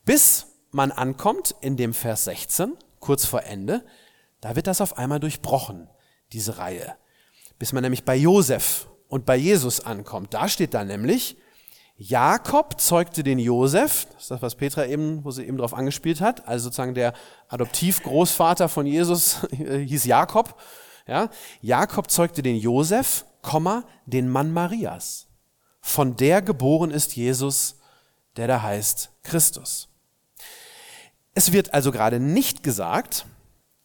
Bis 0.05 0.47
man 0.71 0.91
ankommt 0.91 1.55
in 1.61 1.75
dem 1.77 1.93
Vers 1.93 2.25
16, 2.25 2.73
kurz 2.99 3.25
vor 3.25 3.43
Ende, 3.43 3.83
da 4.41 4.55
wird 4.55 4.67
das 4.67 4.81
auf 4.81 4.97
einmal 4.97 5.19
durchbrochen, 5.19 5.89
diese 6.31 6.57
Reihe. 6.57 6.95
Bis 7.59 7.73
man 7.73 7.83
nämlich 7.83 8.03
bei 8.03 8.15
Josef 8.15 8.87
und 9.07 9.25
bei 9.25 9.35
Jesus 9.35 9.79
ankommt. 9.79 10.33
Da 10.33 10.47
steht 10.47 10.73
da 10.73 10.83
nämlich, 10.83 11.37
Jakob 12.05 12.81
zeugte 12.81 13.23
den 13.23 13.39
Josef, 13.39 14.07
das 14.11 14.23
ist 14.23 14.31
das, 14.31 14.41
was 14.41 14.55
Petra 14.55 14.85
eben, 14.85 15.23
wo 15.23 15.31
sie 15.31 15.45
eben 15.45 15.57
drauf 15.57 15.73
angespielt 15.73 16.19
hat, 16.19 16.45
also 16.45 16.65
sozusagen 16.65 16.95
der 16.95 17.13
Adoptivgroßvater 17.47 18.67
von 18.67 18.85
Jesus 18.85 19.37
hieß 19.51 20.03
Jakob. 20.03 20.59
Ja, 21.07 21.29
Jakob 21.61 22.11
zeugte 22.11 22.43
den 22.43 22.57
Josef, 22.57 23.25
Komma, 23.41 23.85
den 24.05 24.27
Mann 24.27 24.51
Marias. 24.51 25.27
Von 25.79 26.17
der 26.17 26.41
geboren 26.41 26.91
ist 26.91 27.15
Jesus, 27.15 27.77
der 28.35 28.49
da 28.49 28.61
heißt 28.61 29.11
Christus. 29.23 29.87
Es 31.33 31.53
wird 31.53 31.73
also 31.73 31.93
gerade 31.93 32.19
nicht 32.19 32.63
gesagt, 32.63 33.25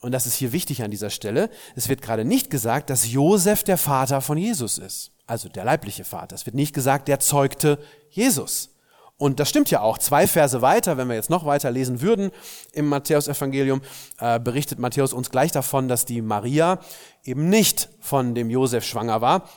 und 0.01 0.11
das 0.11 0.27
ist 0.27 0.35
hier 0.35 0.51
wichtig 0.51 0.83
an 0.83 0.91
dieser 0.91 1.11
Stelle, 1.11 1.51
es 1.77 1.89
wird 1.89 2.03
gerade 2.03 2.25
nicht 2.25 2.51
gesagt, 2.51 2.91
dass 2.91 3.13
Josef 3.13 3.63
der 3.63 3.79
Vater 3.79 4.21
von 4.21 4.39
Jesus 4.39 4.79
ist 4.79 5.13
also 5.29 5.49
der 5.49 5.65
leibliche 5.65 6.05
Vater. 6.05 6.35
Es 6.35 6.47
wird 6.47 6.57
nicht 6.57 6.75
gesagt, 6.75 7.07
der 7.07 7.21
zeugte 7.21 7.79
Jesus. 8.11 8.71
Und 9.19 9.41
das 9.41 9.49
stimmt 9.49 9.71
ja 9.71 9.81
auch. 9.81 9.99
Zwei 9.99 10.27
Verse 10.27 10.63
weiter, 10.63 10.97
wenn 10.97 11.09
wir 11.09 11.17
jetzt 11.17 11.29
noch 11.29 11.45
weiter 11.45 11.71
lesen 11.71 12.01
würden 12.01 12.31
im 12.73 12.87
Matthäusevangelium, 12.87 13.83
äh, 14.21 14.39
berichtet 14.39 14.79
Matthäus 14.79 15.13
uns 15.13 15.31
gleich 15.31 15.51
davon, 15.51 15.89
dass 15.89 16.05
die 16.05 16.23
Maria 16.23 16.79
eben 17.25 17.49
nicht 17.49 17.89
von 18.01 18.35
dem 18.35 18.49
Josef 18.49 18.85
schwanger 18.85 19.21
war, 19.21 19.49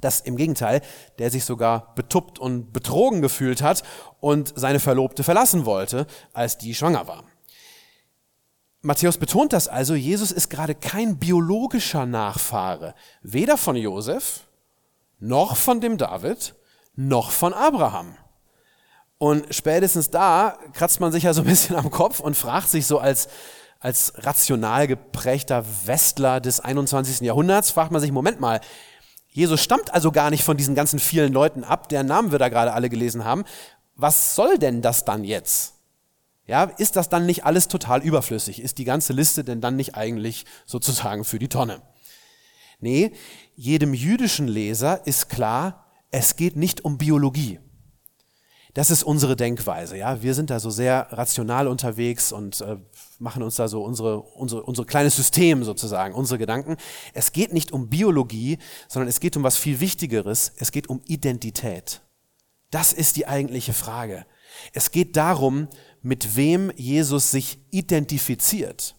dass 0.00 0.20
im 0.20 0.36
Gegenteil, 0.36 0.80
der 1.18 1.30
sich 1.30 1.44
sogar 1.44 1.94
betuppt 1.94 2.38
und 2.38 2.72
betrogen 2.72 3.20
gefühlt 3.20 3.60
hat 3.62 3.82
und 4.20 4.52
seine 4.56 4.80
Verlobte 4.80 5.22
verlassen 5.22 5.66
wollte, 5.66 6.06
als 6.32 6.56
die 6.56 6.74
schwanger 6.74 7.06
war. 7.06 7.24
Matthäus 8.80 9.18
betont 9.18 9.52
das 9.52 9.68
also, 9.68 9.94
Jesus 9.94 10.32
ist 10.32 10.48
gerade 10.48 10.74
kein 10.74 11.18
biologischer 11.18 12.06
Nachfahre, 12.06 12.94
weder 13.22 13.56
von 13.56 13.76
Josef 13.76 14.46
noch 15.22 15.56
von 15.56 15.80
dem 15.80 15.98
David, 15.98 16.54
noch 16.96 17.30
von 17.30 17.54
Abraham. 17.54 18.16
Und 19.18 19.54
spätestens 19.54 20.10
da 20.10 20.58
kratzt 20.72 20.98
man 20.98 21.12
sich 21.12 21.22
ja 21.22 21.32
so 21.32 21.42
ein 21.42 21.46
bisschen 21.46 21.76
am 21.76 21.90
Kopf 21.90 22.18
und 22.18 22.36
fragt 22.36 22.68
sich 22.68 22.88
so 22.88 22.98
als, 22.98 23.28
als 23.78 24.12
rational 24.16 24.88
geprägter 24.88 25.64
Westler 25.84 26.40
des 26.40 26.58
21. 26.58 27.20
Jahrhunderts, 27.20 27.70
fragt 27.70 27.92
man 27.92 28.00
sich, 28.00 28.10
Moment 28.10 28.40
mal, 28.40 28.60
Jesus 29.28 29.62
stammt 29.62 29.94
also 29.94 30.10
gar 30.10 30.28
nicht 30.30 30.42
von 30.42 30.56
diesen 30.56 30.74
ganzen 30.74 30.98
vielen 30.98 31.32
Leuten 31.32 31.62
ab, 31.62 31.88
deren 31.88 32.08
Namen 32.08 32.32
wir 32.32 32.40
da 32.40 32.48
gerade 32.48 32.72
alle 32.72 32.90
gelesen 32.90 33.24
haben. 33.24 33.44
Was 33.94 34.34
soll 34.34 34.58
denn 34.58 34.82
das 34.82 35.04
dann 35.04 35.22
jetzt? 35.22 35.74
Ja, 36.46 36.64
ist 36.64 36.96
das 36.96 37.08
dann 37.08 37.26
nicht 37.26 37.44
alles 37.44 37.68
total 37.68 38.02
überflüssig? 38.02 38.60
Ist 38.60 38.78
die 38.78 38.84
ganze 38.84 39.12
Liste 39.12 39.44
denn 39.44 39.60
dann 39.60 39.76
nicht 39.76 39.94
eigentlich 39.94 40.46
sozusagen 40.66 41.24
für 41.24 41.38
die 41.38 41.48
Tonne? 41.48 41.80
Nee, 42.82 43.12
jedem 43.54 43.94
jüdischen 43.94 44.48
Leser 44.48 45.06
ist 45.06 45.28
klar, 45.28 45.86
es 46.10 46.36
geht 46.36 46.56
nicht 46.56 46.84
um 46.84 46.98
Biologie. 46.98 47.60
Das 48.74 48.90
ist 48.90 49.04
unsere 49.04 49.36
Denkweise, 49.36 49.96
ja. 49.96 50.22
Wir 50.22 50.34
sind 50.34 50.50
da 50.50 50.58
so 50.58 50.70
sehr 50.70 51.06
rational 51.10 51.68
unterwegs 51.68 52.32
und 52.32 52.60
äh, 52.62 52.78
machen 53.18 53.42
uns 53.42 53.56
da 53.56 53.68
so 53.68 53.84
unsere, 53.84 54.18
unsere, 54.20 54.62
unser 54.64 54.84
kleines 54.84 55.14
System 55.14 55.62
sozusagen, 55.62 56.14
unsere 56.14 56.38
Gedanken. 56.38 56.76
Es 57.14 57.32
geht 57.32 57.52
nicht 57.52 57.70
um 57.70 57.88
Biologie, 57.88 58.58
sondern 58.88 59.08
es 59.08 59.20
geht 59.20 59.36
um 59.36 59.44
was 59.44 59.56
viel 59.56 59.78
Wichtigeres. 59.78 60.52
Es 60.56 60.72
geht 60.72 60.88
um 60.88 61.02
Identität. 61.06 62.00
Das 62.70 62.92
ist 62.92 63.16
die 63.16 63.28
eigentliche 63.28 63.74
Frage. 63.74 64.26
Es 64.72 64.90
geht 64.90 65.16
darum, 65.16 65.68
mit 66.00 66.34
wem 66.34 66.72
Jesus 66.74 67.30
sich 67.30 67.58
identifiziert. 67.70 68.96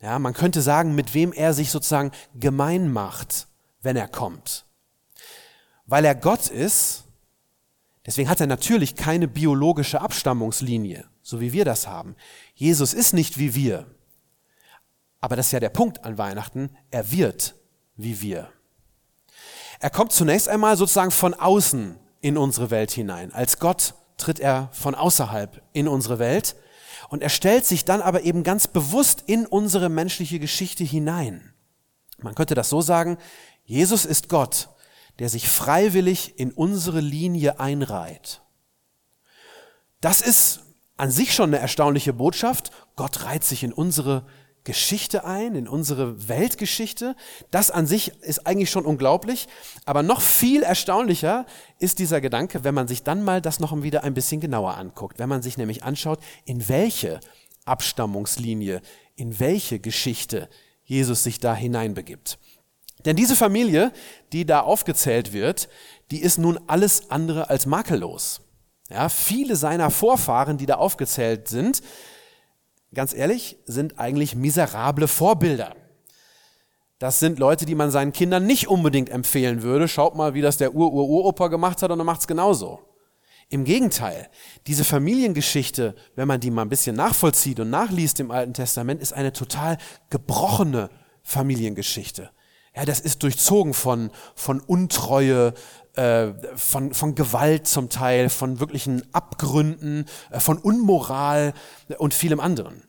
Ja, 0.00 0.18
man 0.18 0.32
könnte 0.32 0.62
sagen, 0.62 0.94
mit 0.94 1.14
wem 1.14 1.32
er 1.32 1.52
sich 1.52 1.70
sozusagen 1.70 2.10
gemein 2.34 2.90
macht, 2.90 3.48
wenn 3.82 3.96
er 3.96 4.08
kommt. 4.08 4.64
Weil 5.86 6.04
er 6.04 6.14
Gott 6.14 6.48
ist, 6.48 7.04
deswegen 8.06 8.30
hat 8.30 8.40
er 8.40 8.46
natürlich 8.46 8.94
keine 8.94 9.28
biologische 9.28 10.00
Abstammungslinie, 10.00 11.04
so 11.22 11.40
wie 11.40 11.52
wir 11.52 11.64
das 11.64 11.86
haben. 11.86 12.16
Jesus 12.54 12.94
ist 12.94 13.12
nicht 13.12 13.38
wie 13.38 13.54
wir. 13.54 13.86
Aber 15.20 15.36
das 15.36 15.46
ist 15.46 15.52
ja 15.52 15.60
der 15.60 15.68
Punkt 15.68 16.04
an 16.04 16.16
Weihnachten, 16.16 16.70
er 16.90 17.12
wird 17.12 17.54
wie 17.96 18.22
wir. 18.22 18.50
Er 19.80 19.90
kommt 19.90 20.12
zunächst 20.12 20.48
einmal 20.48 20.76
sozusagen 20.76 21.10
von 21.10 21.34
außen 21.34 21.98
in 22.20 22.38
unsere 22.38 22.70
Welt 22.70 22.90
hinein. 22.90 23.32
Als 23.32 23.58
Gott 23.58 23.94
tritt 24.16 24.40
er 24.40 24.68
von 24.72 24.94
außerhalb 24.94 25.62
in 25.72 25.88
unsere 25.88 26.18
Welt 26.18 26.56
und 27.08 27.22
er 27.22 27.28
stellt 27.28 27.64
sich 27.66 27.84
dann 27.84 28.02
aber 28.02 28.22
eben 28.22 28.42
ganz 28.42 28.66
bewusst 28.66 29.24
in 29.26 29.46
unsere 29.46 29.88
menschliche 29.88 30.38
Geschichte 30.38 30.84
hinein. 30.84 31.52
Man 32.18 32.34
könnte 32.34 32.54
das 32.54 32.68
so 32.68 32.82
sagen, 32.82 33.18
Jesus 33.64 34.04
ist 34.04 34.28
Gott, 34.28 34.68
der 35.18 35.28
sich 35.28 35.48
freiwillig 35.48 36.38
in 36.38 36.52
unsere 36.52 37.00
Linie 37.00 37.60
einreiht. 37.60 38.42
Das 40.00 40.20
ist 40.20 40.60
an 40.96 41.10
sich 41.10 41.34
schon 41.34 41.50
eine 41.50 41.58
erstaunliche 41.58 42.12
Botschaft. 42.12 42.70
Gott 42.96 43.24
reiht 43.24 43.44
sich 43.44 43.62
in 43.62 43.72
unsere 43.72 44.26
Geschichte 44.64 45.24
ein, 45.24 45.54
in 45.54 45.68
unsere 45.68 46.28
Weltgeschichte. 46.28 47.16
Das 47.50 47.70
an 47.70 47.86
sich 47.86 48.12
ist 48.20 48.46
eigentlich 48.46 48.70
schon 48.70 48.84
unglaublich. 48.84 49.48
Aber 49.86 50.02
noch 50.02 50.20
viel 50.20 50.62
erstaunlicher 50.62 51.46
ist 51.78 51.98
dieser 51.98 52.20
Gedanke, 52.20 52.62
wenn 52.64 52.74
man 52.74 52.88
sich 52.88 53.02
dann 53.02 53.22
mal 53.22 53.40
das 53.40 53.60
noch 53.60 53.82
wieder 53.82 54.04
ein 54.04 54.14
bisschen 54.14 54.40
genauer 54.40 54.76
anguckt. 54.76 55.18
Wenn 55.18 55.28
man 55.28 55.42
sich 55.42 55.56
nämlich 55.56 55.82
anschaut, 55.82 56.20
in 56.44 56.68
welche 56.68 57.20
Abstammungslinie, 57.64 58.82
in 59.16 59.40
welche 59.40 59.78
Geschichte 59.78 60.48
Jesus 60.82 61.22
sich 61.22 61.40
da 61.40 61.54
hineinbegibt. 61.54 62.38
Denn 63.04 63.16
diese 63.16 63.36
Familie, 63.36 63.92
die 64.32 64.44
da 64.44 64.60
aufgezählt 64.60 65.32
wird, 65.32 65.68
die 66.10 66.20
ist 66.20 66.38
nun 66.38 66.58
alles 66.66 67.10
andere 67.10 67.48
als 67.48 67.66
makellos. 67.66 68.42
Ja, 68.90 69.08
viele 69.08 69.56
seiner 69.56 69.90
Vorfahren, 69.90 70.58
die 70.58 70.66
da 70.66 70.74
aufgezählt 70.74 71.48
sind, 71.48 71.82
ganz 72.94 73.14
ehrlich, 73.14 73.58
sind 73.66 73.98
eigentlich 73.98 74.34
miserable 74.34 75.08
Vorbilder. 75.08 75.74
Das 76.98 77.18
sind 77.18 77.38
Leute, 77.38 77.64
die 77.64 77.74
man 77.74 77.90
seinen 77.90 78.12
Kindern 78.12 78.46
nicht 78.46 78.68
unbedingt 78.68 79.08
empfehlen 79.08 79.62
würde. 79.62 79.88
Schaut 79.88 80.14
mal, 80.14 80.34
wie 80.34 80.42
das 80.42 80.58
der 80.58 80.74
Ur-Ur-Uropa 80.74 81.48
gemacht 81.48 81.82
hat 81.82 81.90
und 81.90 81.98
er 81.98 82.04
macht 82.04 82.20
es 82.20 82.26
genauso. 82.26 82.80
Im 83.48 83.64
Gegenteil, 83.64 84.28
diese 84.66 84.84
Familiengeschichte, 84.84 85.96
wenn 86.14 86.28
man 86.28 86.40
die 86.40 86.50
mal 86.50 86.62
ein 86.62 86.68
bisschen 86.68 86.94
nachvollzieht 86.94 87.58
und 87.58 87.70
nachliest 87.70 88.20
im 88.20 88.30
Alten 88.30 88.54
Testament, 88.54 89.00
ist 89.00 89.12
eine 89.12 89.32
total 89.32 89.78
gebrochene 90.10 90.90
Familiengeschichte. 91.22 92.30
Ja, 92.76 92.84
das 92.84 93.00
ist 93.00 93.22
durchzogen 93.22 93.74
von, 93.74 94.10
von 94.36 94.60
Untreue, 94.60 95.54
äh, 95.94 96.32
von, 96.56 96.94
von 96.94 97.14
Gewalt 97.14 97.66
zum 97.66 97.88
Teil, 97.88 98.28
von 98.28 98.60
wirklichen 98.60 99.02
Abgründen, 99.12 100.06
äh, 100.30 100.40
von 100.40 100.58
Unmoral 100.58 101.52
und 101.98 102.14
vielem 102.14 102.40
anderen. 102.40 102.82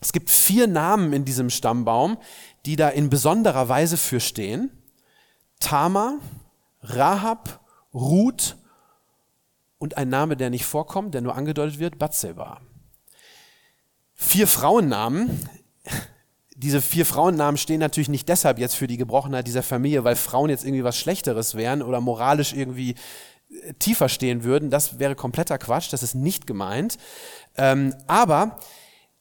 Es 0.00 0.12
gibt 0.12 0.30
vier 0.30 0.66
Namen 0.66 1.12
in 1.12 1.24
diesem 1.24 1.50
Stammbaum, 1.50 2.18
die 2.64 2.76
da 2.76 2.88
in 2.88 3.10
besonderer 3.10 3.68
Weise 3.68 3.96
für 3.96 4.20
stehen. 4.20 4.70
Tama, 5.60 6.18
Rahab, 6.82 7.60
Ruth 7.94 8.56
und 9.78 9.96
ein 9.96 10.08
Name, 10.08 10.36
der 10.36 10.50
nicht 10.50 10.66
vorkommt, 10.66 11.14
der 11.14 11.22
nur 11.22 11.34
angedeutet 11.34 11.78
wird, 11.78 11.98
Batseba. 11.98 12.60
Vier 14.14 14.46
Frauennamen, 14.46 15.48
diese 16.56 16.80
vier 16.80 17.04
Frauennamen 17.04 17.58
stehen 17.58 17.80
natürlich 17.80 18.08
nicht 18.08 18.28
deshalb 18.28 18.58
jetzt 18.58 18.76
für 18.76 18.86
die 18.86 18.96
Gebrochenheit 18.96 19.46
dieser 19.46 19.62
Familie, 19.62 20.04
weil 20.04 20.16
Frauen 20.16 20.48
jetzt 20.48 20.64
irgendwie 20.64 20.84
was 20.84 20.96
Schlechteres 20.96 21.54
wären 21.54 21.82
oder 21.82 22.00
moralisch 22.00 22.54
irgendwie 22.54 22.94
äh, 23.50 23.74
tiefer 23.74 24.08
stehen 24.08 24.42
würden. 24.42 24.70
Das 24.70 24.98
wäre 24.98 25.14
kompletter 25.14 25.58
Quatsch, 25.58 25.92
das 25.92 26.02
ist 26.02 26.14
nicht 26.14 26.46
gemeint. 26.46 26.96
Ähm, 27.56 27.94
aber 28.06 28.58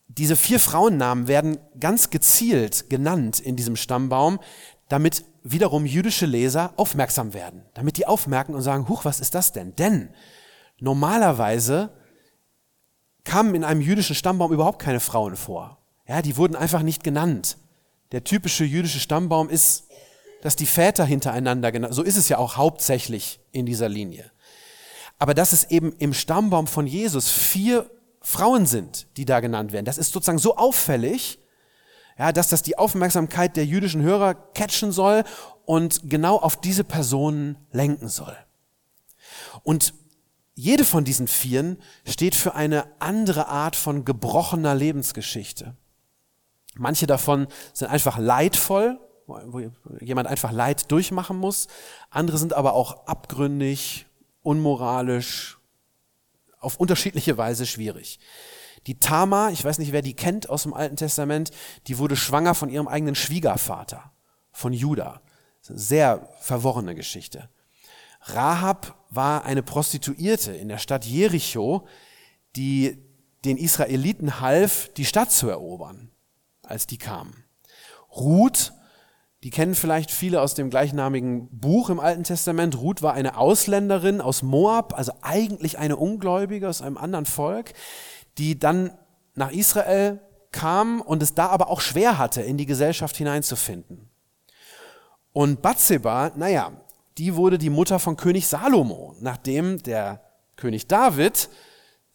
diese 0.08 0.38
vier 0.38 0.62
Frauennamen 0.62 1.28
werden 1.28 1.58
ganz 1.78 2.10
gezielt 2.10 2.90
genannt 2.90 3.42
in 3.42 3.58
diesem 3.58 3.76
Stammbaum, 3.76 4.40
damit 4.88 5.26
wiederum 5.44 5.86
jüdische 5.86 6.26
Leser 6.26 6.74
aufmerksam 6.78 7.34
werden, 7.34 7.66
damit 7.74 7.98
die 7.98 8.08
aufmerken 8.08 8.56
und 8.56 8.62
sagen, 8.62 8.88
huch, 8.88 9.04
was 9.04 9.20
ist 9.20 9.36
das 9.36 9.52
denn? 9.52 9.76
Denn 9.76 10.10
normalerweise 10.80 11.92
kamen 13.26 13.56
in 13.56 13.64
einem 13.64 13.82
jüdischen 13.82 14.16
Stammbaum 14.16 14.54
überhaupt 14.54 14.80
keine 14.80 15.00
Frauen 15.02 15.36
vor. 15.36 15.85
Ja, 16.08 16.22
die 16.22 16.38
wurden 16.38 16.56
einfach 16.56 16.82
nicht 16.82 17.04
genannt. 17.04 17.58
der 18.12 18.24
typische 18.24 18.64
jüdische 18.64 19.00
Stammbaum 19.00 19.50
ist, 19.50 19.88
dass 20.42 20.56
die 20.56 20.68
Väter 20.68 21.04
hintereinander 21.06 21.72
genannt, 21.72 21.96
so 21.96 22.04
ist 22.04 22.18
es 22.18 22.30
ja 22.30 22.38
auch 22.38 22.56
hauptsächlich 22.56 23.40
in 23.52 23.66
dieser 23.66 23.90
Linie. 23.90 24.32
Aber 25.18 25.34
dass 25.34 25.54
es 25.54 25.66
eben 25.72 25.94
im 25.98 26.14
Stammbaum 26.14 26.68
von 26.68 26.86
Jesus 26.86 27.32
vier 27.32 27.90
Frauen 28.22 28.68
sind, 28.68 29.08
die 29.18 29.26
da 29.26 29.40
genannt 29.40 29.72
werden, 29.72 29.86
das 29.86 29.98
ist 29.98 30.12
sozusagen 30.12 30.38
so 30.38 30.56
auffällig, 30.56 31.40
ja, 32.18 32.32
dass 32.32 32.48
das 32.48 32.62
die 32.62 32.78
Aufmerksamkeit 32.78 33.58
der 33.58 33.66
jüdischen 33.66 34.02
Hörer 34.02 34.36
catchen 34.36 34.92
soll 34.92 35.24
und 35.66 36.10
genau 36.10 36.38
auf 36.38 36.62
diese 36.62 36.84
Personen 36.84 37.58
lenken 37.72 38.08
soll. 38.08 38.38
Und 39.64 39.94
jede 40.54 40.86
von 40.86 41.04
diesen 41.04 41.28
Vieren 41.28 41.78
steht 42.08 42.36
für 42.36 42.56
eine 42.56 42.86
andere 43.00 43.48
Art 43.48 43.76
von 43.76 44.06
gebrochener 44.06 44.76
Lebensgeschichte. 44.76 45.76
Manche 46.76 47.08
davon 47.08 47.48
sind 47.74 47.88
einfach 47.88 48.18
leidvoll, 48.18 49.00
wo 49.28 49.62
jemand 50.00 50.28
einfach 50.28 50.52
Leid 50.52 50.92
durchmachen 50.92 51.38
muss. 51.38 51.68
Andere 52.10 52.38
sind 52.38 52.54
aber 52.54 52.74
auch 52.74 53.08
abgründig, 53.08 54.06
unmoralisch, 54.44 55.58
auf 56.60 56.78
unterschiedliche 56.78 57.38
Weise 57.38 57.66
schwierig. 57.66 58.20
Die 58.88 59.00
Tama, 59.00 59.50
ich 59.50 59.64
weiß 59.64 59.80
nicht, 59.80 59.92
wer 59.92 60.02
die 60.02 60.16
kennt 60.16 60.50
aus 60.50 60.64
dem 60.64 60.74
Alten 60.74 60.96
Testament, 60.96 61.52
die 61.88 61.98
wurde 61.98 62.16
schwanger 62.16 62.54
von 62.54 62.70
ihrem 62.70 62.88
eigenen 62.88 63.16
Schwiegervater, 63.16 64.12
von 64.52 64.74
Judah. 64.74 65.22
Sehr 65.62 66.30
verworrene 66.40 66.94
Geschichte. 66.94 67.50
Rahab 68.22 68.96
war 69.10 69.46
eine 69.46 69.64
Prostituierte 69.64 70.52
in 70.52 70.68
der 70.68 70.78
Stadt 70.78 71.06
Jericho, 71.06 71.88
die 72.56 73.04
den 73.44 73.58
Israeliten 73.58 74.40
half, 74.40 74.92
die 74.94 75.06
Stadt 75.06 75.32
zu 75.32 75.50
erobern, 75.50 76.12
als 76.70 76.88
die 76.88 76.98
kamen. 76.98 77.44
Ruth, 78.16 78.74
die 79.44 79.50
kennen 79.50 79.76
vielleicht 79.76 80.12
viele 80.12 80.42
aus 80.42 80.56
dem 80.56 80.70
gleichnamigen 80.70 81.50
Buch 81.52 81.90
im 81.90 82.00
Alten 82.00 82.24
Testament. 82.24 82.78
Ruth 82.80 83.02
war 83.02 83.14
eine 83.14 83.38
Ausländerin 83.38 84.22
aus 84.22 84.42
Moab, 84.42 84.98
also 84.98 85.14
eigentlich 85.22 85.78
eine 85.78 85.98
Ungläubige 85.98 86.68
aus 86.68 86.82
einem 86.82 86.98
anderen 86.98 87.26
Volk, 87.26 87.74
die 88.38 88.58
dann 88.58 88.92
nach 89.36 89.52
Israel 89.52 90.20
kam 90.52 91.02
und 91.02 91.22
es 91.22 91.36
da 91.36 91.48
aber 91.48 91.70
auch 91.70 91.82
schwer 91.82 92.18
hatte, 92.18 92.42
in 92.42 92.58
die 92.58 92.66
Gesellschaft 92.66 93.18
hineinzufinden. 93.18 94.10
Und 95.34 95.62
Bathseba, 95.62 96.32
naja, 96.36 96.72
die 97.18 97.36
wurde 97.36 97.58
die 97.58 97.70
Mutter 97.70 98.00
von 98.00 98.18
König 98.18 98.48
Salomo, 98.48 99.16
nachdem 99.20 99.84
der 99.84 100.22
König 100.56 100.88
David 100.88 101.50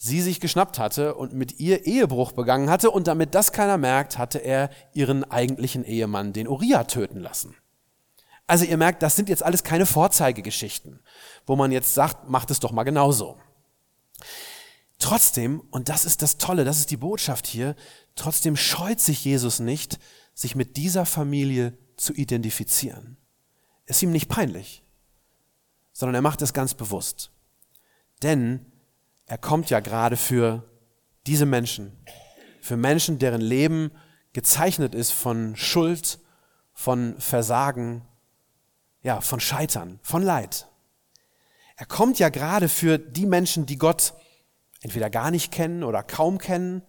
sie 0.02 0.21
sich 0.23 0.40
geschnappt 0.40 0.78
hatte 0.78 1.14
und 1.14 1.35
mit 1.35 1.61
ihr 1.61 1.87
Ehebruch 1.87 2.33
begangen 2.33 2.71
hatte 2.71 2.90
und 2.90 3.07
damit 3.07 3.35
das 3.35 3.52
keiner 3.52 3.76
merkt, 3.76 4.19
hatte 4.19 4.38
er 4.38 4.71
ihren 4.95 5.25
eigentlichen 5.25 5.85
Ehemann, 5.85 6.33
den 6.33 6.49
Uriah, 6.49 6.85
töten 6.85 7.21
lassen. 7.21 7.54
Also 8.47 8.64
ihr 8.64 8.76
merkt, 8.76 9.02
das 9.02 9.14
sind 9.14 9.28
jetzt 9.28 9.42
alles 9.42 9.62
keine 9.62 9.87
Vorzeigegeschichten, 9.87 11.00
wo 11.47 11.54
man 11.54 11.71
jetzt 11.71 11.95
sagt, 11.95 12.28
macht 12.28 12.50
es 12.50 12.61
doch 12.61 12.73
mal 12.73 12.85
genauso. 12.85 13.38
Trotzdem, 14.99 15.61
und 15.71 15.88
das 15.88 16.04
ist 16.04 16.23
das 16.23 16.38
Tolle, 16.38 16.64
das 16.64 16.78
ist 16.78 16.90
die 16.90 16.97
Botschaft 16.97 17.47
hier, 17.47 17.76
trotzdem 18.16 18.57
scheut 18.57 19.00
sich 19.00 19.25
Jesus 19.25 19.61
nicht, 19.61 19.99
sich 20.35 20.57
mit 20.57 20.76
dieser 20.76 21.07
Familie 21.07 21.76
zu 21.97 22.12
identifizieren. 22.14 23.19
Ist 23.87 24.02
ihm 24.02 24.12
nicht 24.12 24.28
peinlich 24.28 24.83
sondern 26.00 26.14
er 26.14 26.23
macht 26.23 26.40
es 26.40 26.54
ganz 26.54 26.73
bewusst. 26.73 27.30
Denn 28.23 28.64
er 29.31 29.39
kommt 29.39 29.71
ja 29.71 29.79
gerade 29.79 30.17
für 30.17 30.65
diese 31.29 31.47
Menschen, 31.47 31.97
für 32.61 32.77
Menschen, 32.77 33.21
deren 33.21 33.41
Leben 33.41 33.93
gezeichnet 34.33 34.93
ist 34.93 35.13
von 35.13 35.55
Schuld, 35.55 36.19
von 36.73 37.15
Versagen, 37.21 38.05
ja, 39.03 39.21
von 39.21 39.39
Scheitern, 39.39 40.01
von 40.03 40.25
Leid. 40.25 40.67
Er 41.77 41.87
kommt 41.87 42.19
ja 42.19 42.29
gerade 42.29 42.69
für 42.69 42.99
die 42.99 43.25
Menschen, 43.25 43.66
die 43.66 43.79
Gott 43.79 44.14
entweder 44.81 45.11
gar 45.11 45.31
nicht 45.31 45.53
kennen 45.53 45.85
oder 45.85 46.03
kaum 46.03 46.38
kennen. 46.38 46.83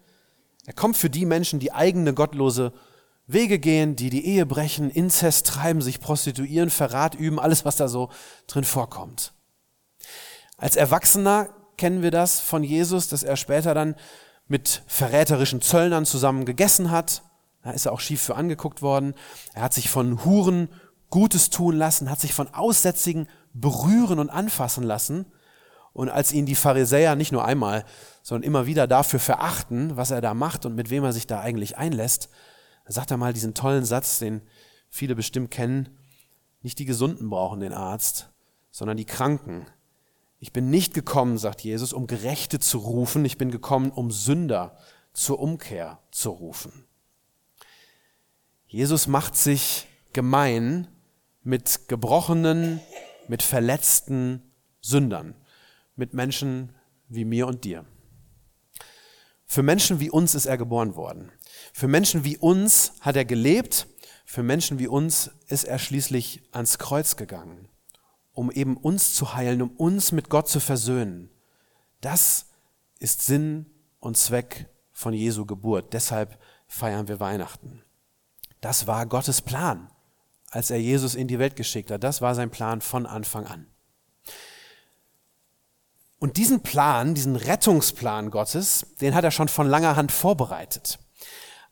Er 0.65 0.73
kommt 0.73 0.97
für 0.97 1.12
die 1.12 1.27
Menschen, 1.27 1.60
die 1.60 1.73
eigene 1.73 2.15
gottlose 2.15 2.73
Wege 3.27 3.60
gehen, 3.60 3.95
die 3.95 4.10
die 4.10 4.25
Ehe 4.25 4.47
brechen, 4.47 4.89
Inzest 4.89 5.45
treiben, 5.45 5.84
sich 5.84 5.99
prostituieren, 5.99 6.71
Verrat 6.71 7.13
üben, 7.13 7.39
alles, 7.39 7.65
was 7.65 7.75
da 7.75 7.88
so 7.88 8.10
drin 8.47 8.63
vorkommt. 8.63 9.32
Als 10.58 10.75
Erwachsener 10.75 11.61
kennen 11.77 12.01
wir 12.01 12.12
das 12.12 12.39
von 12.39 12.63
Jesus, 12.63 13.07
dass 13.07 13.23
er 13.23 13.38
später 13.38 13.73
dann 13.73 13.95
mit 14.47 14.84
verräterischen 14.88 15.62
Zöllnern 15.62 16.05
zusammen 16.05 16.45
gegessen 16.45 16.91
hat. 16.91 17.23
Da 17.63 17.71
ist 17.71 17.86
er 17.86 17.93
auch 17.93 17.99
schief 17.99 18.21
für 18.21 18.36
angeguckt 18.36 18.81
worden. 18.81 19.13
Er 19.53 19.63
hat 19.63 19.73
sich 19.73 19.89
von 19.89 20.25
Huren 20.25 20.69
Gutes 21.10 21.49
tun 21.49 21.75
lassen, 21.75 22.10
hat 22.10 22.19
sich 22.19 22.34
von 22.34 22.53
Aussätzigen 22.53 23.27
berühren 23.53 24.19
und 24.19 24.29
anfassen 24.29 24.84
lassen. 24.84 25.25
Und 25.93 26.10
als 26.10 26.31
ihn 26.31 26.45
die 26.45 26.55
Pharisäer 26.55 27.15
nicht 27.15 27.31
nur 27.31 27.45
einmal, 27.45 27.86
sondern 28.23 28.47
immer 28.47 28.65
wieder 28.65 28.88
dafür 28.88 29.19
verachten, 29.19 29.97
was 29.97 30.12
er 30.12 30.21
da 30.21 30.34
macht 30.34 30.65
und 30.65 30.75
mit 30.75 30.89
wem 30.89 31.03
er 31.03 31.12
sich 31.12 31.27
da 31.27 31.41
eigentlich 31.41 31.77
einlässt, 31.77 32.29
sagt 32.88 33.12
er 33.12 33.17
mal 33.17 33.34
diesen 33.34 33.53
tollen 33.53 33.86
Satz, 33.86 34.19
den 34.19 34.41
viele 34.89 35.15
bestimmt 35.15 35.51
kennen, 35.51 35.97
nicht 36.62 36.79
die 36.79 36.86
Gesunden 36.86 37.29
brauchen 37.29 37.60
den 37.60 37.73
Arzt, 37.73 38.29
sondern 38.71 38.97
die 38.97 39.05
Kranken. 39.05 39.65
Ich 40.43 40.51
bin 40.51 40.71
nicht 40.71 40.95
gekommen, 40.95 41.38
sagt 41.38 41.62
Jesus, 41.62 41.93
um 41.93 42.08
Gerechte 42.08 42.60
zu 42.60 42.80
rufen, 42.80 43.23
ich 43.25 43.38
bin 43.38 43.51
gekommen, 43.51 43.91
um 43.91 44.10
Sünder 44.10 44.75
zur 45.13 45.39
Umkehr 45.39 45.99
zu 46.10 46.32
rufen. 46.32 46.86
Jesus 48.65 49.06
macht 49.06 49.36
sich 49.36 49.88
gemein 50.13 50.88
mit 51.43 51.88
gebrochenen, 51.88 52.80
mit 53.27 53.43
verletzten 53.43 54.41
Sündern, 54.82 55.36
mit 55.95 56.15
Menschen 56.15 56.73
wie 57.08 57.23
mir 57.23 57.45
und 57.45 57.63
dir. 57.63 57.86
Für 59.45 59.62
Menschen 59.62 59.99
wie 59.99 60.10
uns 60.10 60.34
ist 60.34 60.47
er 60.47 60.58
geboren 60.58 60.95
worden. 60.95 61.32
Für 61.71 61.88
Menschen 61.88 62.23
wie 62.23 62.38
uns 62.38 62.93
hat 63.01 63.15
er 63.15 63.25
gelebt, 63.25 63.86
für 64.25 64.41
Menschen 64.41 64.80
wie 64.80 64.88
uns 64.88 65.30
ist 65.49 65.65
er 65.65 65.77
schließlich 65.77 66.41
ans 66.51 66.80
Kreuz 66.80 67.15
gegangen, 67.15 67.67
um 68.41 68.49
eben 68.49 68.75
uns 68.75 69.13
zu 69.13 69.36
heilen, 69.36 69.62
um 69.62 69.69
uns 69.69 70.12
mit 70.12 70.27
Gott 70.27 70.49
zu 70.49 70.60
versöhnen. 70.60 71.30
Das 72.01 72.47
ist 72.97 73.23
Sinn 73.23 73.67
und 73.99 74.17
Zweck 74.17 74.67
von 74.91 75.13
Jesu 75.13 75.45
Geburt. 75.45 75.93
Deshalb 75.93 76.39
feiern 76.65 77.08
wir 77.08 77.19
Weihnachten. 77.19 77.84
Das 78.60 78.88
war 78.88 79.06
Gottes 79.06 79.43
Plan, 79.43 79.91
als 80.49 80.71
er 80.71 80.82
Jesus 80.82 81.13
in 81.13 81.27
die 81.27 81.38
Welt 81.38 81.56
geschickt 81.56 81.91
hat. 81.91 82.04
Das 82.04 82.21
war 82.21 82.34
sein 82.34 82.49
Plan 82.49 82.82
von 82.82 83.06
Anfang 83.06 83.45
an. 83.45 83.67
Und 86.17 86.38
diesen 86.38 86.62
Plan, 86.63 87.13
diesen 87.13 87.36
Rettungsplan 87.36 88.32
Gottes, 88.32 88.88
den 89.01 89.13
hat 89.13 89.23
er 89.23 89.30
schon 89.30 89.49
von 89.49 89.67
langer 89.67 89.95
Hand 89.95 90.12
vorbereitet. 90.12 90.97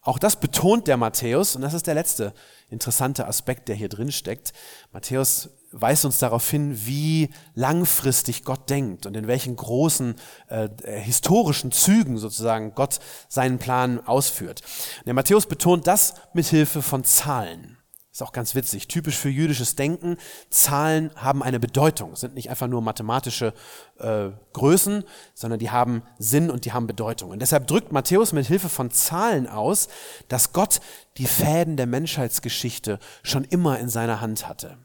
Auch 0.01 0.17
das 0.17 0.37
betont 0.37 0.87
der 0.87 0.97
Matthäus 0.97 1.55
und 1.55 1.61
das 1.61 1.73
ist 1.73 1.87
der 1.87 1.93
letzte 1.93 2.33
interessante 2.69 3.27
Aspekt, 3.27 3.67
der 3.67 3.75
hier 3.75 3.89
drin 3.89 4.11
steckt. 4.11 4.53
Matthäus 4.93 5.49
weist 5.71 6.05
uns 6.05 6.19
darauf 6.19 6.49
hin, 6.49 6.85
wie 6.85 7.29
langfristig 7.53 8.43
Gott 8.43 8.69
denkt 8.69 9.05
und 9.05 9.15
in 9.17 9.27
welchen 9.27 9.55
großen 9.55 10.15
äh, 10.47 10.69
historischen 10.85 11.71
Zügen 11.71 12.17
sozusagen 12.17 12.73
Gott 12.75 12.99
seinen 13.27 13.59
Plan 13.59 13.99
ausführt. 14.05 14.61
Der 15.05 15.13
Matthäus 15.13 15.45
betont 15.45 15.85
das 15.85 16.13
mit 16.33 16.47
Hilfe 16.47 16.81
von 16.81 17.03
Zahlen. 17.03 17.78
Ist 18.19 18.23
auch 18.23 18.33
ganz 18.33 18.53
witzig. 18.53 18.89
Typisch 18.89 19.15
für 19.15 19.29
jüdisches 19.29 19.75
Denken. 19.75 20.17
Zahlen 20.49 21.09
haben 21.15 21.41
eine 21.41 21.57
Bedeutung, 21.57 22.17
sind 22.17 22.35
nicht 22.35 22.49
einfach 22.49 22.67
nur 22.67 22.81
mathematische 22.81 23.53
äh, 23.97 24.31
Größen, 24.51 25.05
sondern 25.33 25.57
die 25.57 25.71
haben 25.71 26.03
Sinn 26.17 26.51
und 26.51 26.65
die 26.65 26.73
haben 26.73 26.85
Bedeutung. 26.85 27.29
Und 27.29 27.41
deshalb 27.41 27.67
drückt 27.67 27.93
Matthäus 27.93 28.33
mit 28.33 28.45
Hilfe 28.45 28.67
von 28.67 28.91
Zahlen 28.91 29.47
aus, 29.47 29.87
dass 30.27 30.51
Gott 30.51 30.81
die 31.15 31.27
Fäden 31.27 31.77
der 31.77 31.87
Menschheitsgeschichte 31.87 32.99
schon 33.23 33.45
immer 33.45 33.79
in 33.79 33.87
seiner 33.87 34.19
Hand 34.19 34.49
hatte. 34.49 34.77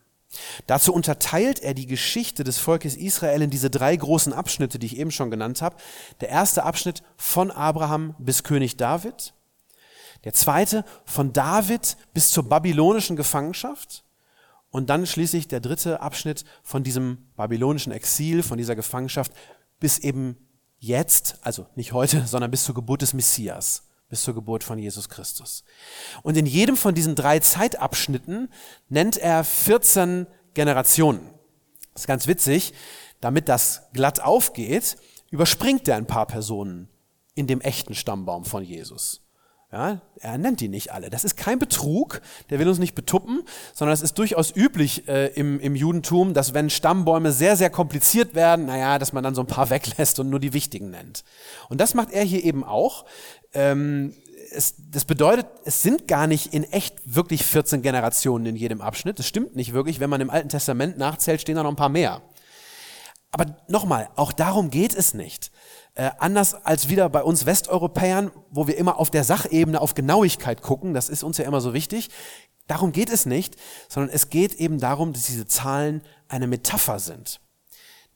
Dazu 0.69 0.95
unterteilt 0.95 1.59
er 1.59 1.75
die 1.75 1.87
Geschichte 1.89 2.45
des 2.45 2.59
Volkes 2.59 2.95
Israel 2.95 3.43
in 3.43 3.51
diese 3.51 3.69
drei 3.69 3.97
großen 3.97 4.33
Abschnitte, 4.33 4.79
die 4.79 4.87
ich 4.87 4.97
eben 4.97 5.11
schon 5.11 5.33
genannt 5.33 5.61
habe. 5.61 5.75
Der 6.21 6.29
erste 6.29 6.63
Abschnitt 6.63 7.03
von 7.17 7.51
Abraham 7.51 8.15
bis 8.21 8.45
König 8.45 8.77
David. 8.77 9.35
Der 10.25 10.33
zweite 10.33 10.85
von 11.05 11.33
David 11.33 11.97
bis 12.13 12.31
zur 12.31 12.49
babylonischen 12.49 13.17
Gefangenschaft. 13.17 14.05
Und 14.71 14.91
dann 14.91 15.07
schließlich 15.07 15.47
der 15.47 15.61
dritte 15.61 16.01
Abschnitt 16.01 16.45
von 16.63 16.83
diesem 16.83 17.29
babylonischen 17.37 17.93
Exil, 17.93 18.43
von 18.43 18.59
dieser 18.59 18.75
Gefangenschaft 18.75 19.33
bis 19.79 19.99
eben 19.99 20.37
jetzt, 20.79 21.37
also 21.43 21.67
nicht 21.77 21.93
heute, 21.93 22.27
sondern 22.27 22.51
bis 22.51 22.65
zur 22.65 22.75
Geburt 22.75 23.03
des 23.03 23.15
Messias, 23.15 23.85
bis 24.09 24.23
zur 24.23 24.35
Geburt 24.35 24.65
von 24.65 24.79
Jesus 24.79 25.09
Christus. 25.09 25.65
Und 26.23 26.37
in 26.37 26.47
jedem 26.47 26.77
von 26.77 26.95
diesen 26.95 27.15
drei 27.15 27.39
Zeitabschnitten 27.39 28.51
nennt 28.89 29.17
er 29.17 29.45
14 29.45 30.27
Generationen. 30.55 31.31
Das 31.93 32.03
ist 32.03 32.09
ganz 32.09 32.27
witzig. 32.27 32.73
Damit 33.21 33.49
das 33.49 33.83
glatt 33.93 34.21
aufgeht, 34.21 34.97
überspringt 35.31 35.89
er 35.89 35.97
ein 35.97 36.07
paar 36.07 36.27
Personen 36.27 36.89
in 37.35 37.47
dem 37.47 37.61
echten 37.61 37.95
Stammbaum 37.95 38.45
von 38.45 38.63
Jesus. 38.63 39.24
Ja, 39.75 40.01
er 40.21 40.39
nennt 40.39 40.61
die 40.61 40.69
nicht 40.69 40.93
alle. 40.93 41.11
Das 41.11 41.25
ist 41.25 41.37
kein 41.37 41.59
Betrug, 41.59 42.21
der 42.49 42.61
will 42.61 42.69
uns 42.69 42.79
nicht 42.79 42.95
betuppen, 42.95 43.43
sondern 43.73 43.93
es 43.93 44.03
ist 44.03 44.17
durchaus 44.21 44.55
üblich 44.55 45.09
äh, 45.09 45.33
im, 45.35 45.59
im 45.59 45.75
Judentum, 45.75 46.33
dass 46.33 46.55
wenn 46.55 46.71
Stammbäume 46.71 47.33
sehr, 47.33 47.57
sehr 47.57 47.71
kompliziert 47.71 48.37
werden, 48.37 48.67
naja, 48.67 49.01
dass 49.01 49.13
man 49.13 49.25
dann 49.25 49.35
so 49.35 49.41
ein 49.41 49.49
paar 49.49 49.71
weglässt 49.71 50.21
und 50.21 50.31
nur 50.31 50.39
die 50.39 50.53
wichtigen 50.53 50.91
nennt. 50.91 51.25
Und 51.71 51.81
das 51.81 51.95
macht 51.95 52.13
er 52.13 52.23
hier 52.23 52.45
eben 52.45 52.63
auch. 52.63 53.05
Ähm, 53.53 54.15
es, 54.53 54.77
das 54.93 55.07
bedeutet, 55.07 55.47
es 55.65 55.83
sind 55.83 56.07
gar 56.07 56.29
nicht 56.29 56.55
in 56.55 56.63
echt 56.63 56.95
wirklich 57.05 57.45
14 57.45 57.83
Generationen 57.83 58.47
in 58.47 58.55
jedem 58.55 58.81
Abschnitt. 58.81 59.19
Das 59.19 59.27
stimmt 59.27 59.57
nicht 59.57 59.73
wirklich. 59.73 59.99
Wenn 59.99 60.09
man 60.09 60.21
im 60.21 60.31
Alten 60.31 60.51
Testament 60.51 60.99
nachzählt, 60.99 61.41
stehen 61.41 61.57
da 61.57 61.65
noch 61.65 61.71
ein 61.71 61.77
paar 61.77 61.89
mehr. 61.89 62.23
Aber 63.35 63.57
nochmal, 63.67 64.11
auch 64.15 64.31
darum 64.31 64.71
geht 64.71 64.95
es 64.95 65.13
nicht. 65.13 65.51
Äh, 65.95 66.13
anders 66.21 66.55
als 66.55 66.89
wieder 66.89 67.09
bei 67.09 67.21
uns 67.25 67.47
Westeuropäern, 67.47 68.31
wo 68.49 68.69
wir 68.69 68.79
immer 68.79 69.01
auf 69.01 69.11
der 69.11 69.25
Sachebene 69.25 69.81
auf 69.81 69.95
Genauigkeit 69.95 70.63
gucken, 70.63 70.95
das 70.95 71.09
ist 71.09 71.25
uns 71.25 71.39
ja 71.39 71.45
immer 71.45 71.61
so 71.61 71.75
wichtig. 71.75 72.11
Darum 72.69 72.93
geht 72.93 73.11
es 73.11 73.27
nicht, 73.27 73.57
sondern 73.89 74.15
es 74.15 74.31
geht 74.31 74.55
eben 74.55 74.79
darum, 74.79 75.13
dass 75.13 75.25
diese 75.25 75.49
Zahlen 75.49 76.03
eine 76.29 76.47
Metapher 76.47 77.01
sind. 77.01 77.41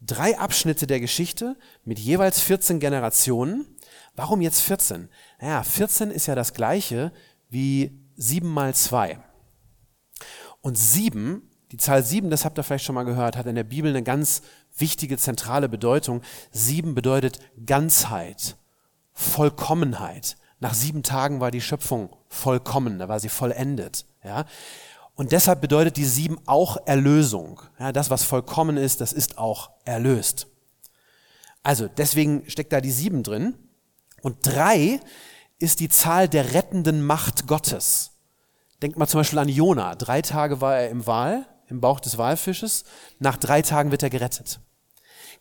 Drei 0.00 0.38
Abschnitte 0.38 0.86
der 0.86 1.00
Geschichte 1.00 1.56
mit 1.84 1.98
jeweils 1.98 2.38
14 2.38 2.78
Generationen. 2.78 3.66
Warum 4.14 4.40
jetzt 4.40 4.60
14? 4.60 5.08
Naja, 5.40 5.64
14 5.64 6.12
ist 6.12 6.26
ja 6.26 6.36
das 6.36 6.54
gleiche 6.54 7.10
wie 7.48 8.06
7 8.14 8.48
mal 8.48 8.72
2. 8.72 9.18
Und 10.60 10.78
7, 10.78 11.42
die 11.72 11.76
Zahl 11.76 12.04
7, 12.04 12.30
das 12.30 12.44
habt 12.44 12.56
ihr 12.56 12.62
vielleicht 12.62 12.84
schon 12.84 12.94
mal 12.94 13.02
gehört, 13.02 13.36
hat 13.36 13.46
in 13.46 13.56
der 13.56 13.64
Bibel 13.64 13.90
eine 13.90 14.04
ganz 14.04 14.42
wichtige 14.80 15.18
zentrale 15.18 15.68
Bedeutung. 15.68 16.22
Sieben 16.50 16.94
bedeutet 16.94 17.40
Ganzheit, 17.66 18.56
Vollkommenheit. 19.12 20.36
Nach 20.60 20.74
sieben 20.74 21.02
Tagen 21.02 21.40
war 21.40 21.50
die 21.50 21.60
Schöpfung 21.60 22.10
vollkommen, 22.28 22.98
da 22.98 23.08
war 23.08 23.20
sie 23.20 23.28
vollendet. 23.28 24.06
Ja? 24.24 24.44
Und 25.14 25.32
deshalb 25.32 25.60
bedeutet 25.60 25.96
die 25.96 26.04
sieben 26.04 26.38
auch 26.46 26.76
Erlösung. 26.86 27.60
Ja, 27.78 27.92
das, 27.92 28.10
was 28.10 28.22
vollkommen 28.22 28.76
ist, 28.76 29.00
das 29.00 29.12
ist 29.12 29.38
auch 29.38 29.70
erlöst. 29.84 30.46
Also 31.62 31.88
deswegen 31.88 32.48
steckt 32.48 32.72
da 32.72 32.80
die 32.80 32.92
sieben 32.92 33.22
drin. 33.22 33.54
Und 34.22 34.38
drei 34.46 35.00
ist 35.58 35.80
die 35.80 35.88
Zahl 35.88 36.28
der 36.28 36.54
rettenden 36.54 37.04
Macht 37.04 37.46
Gottes. 37.46 38.12
Denkt 38.80 38.96
mal 38.96 39.08
zum 39.08 39.20
Beispiel 39.20 39.40
an 39.40 39.48
Jona. 39.48 39.96
Drei 39.96 40.22
Tage 40.22 40.60
war 40.60 40.76
er 40.76 40.90
im 40.90 41.06
Wal, 41.06 41.46
im 41.66 41.80
Bauch 41.80 41.98
des 42.00 42.16
Walfisches. 42.16 42.84
Nach 43.18 43.36
drei 43.36 43.62
Tagen 43.62 43.90
wird 43.90 44.04
er 44.04 44.10
gerettet. 44.10 44.60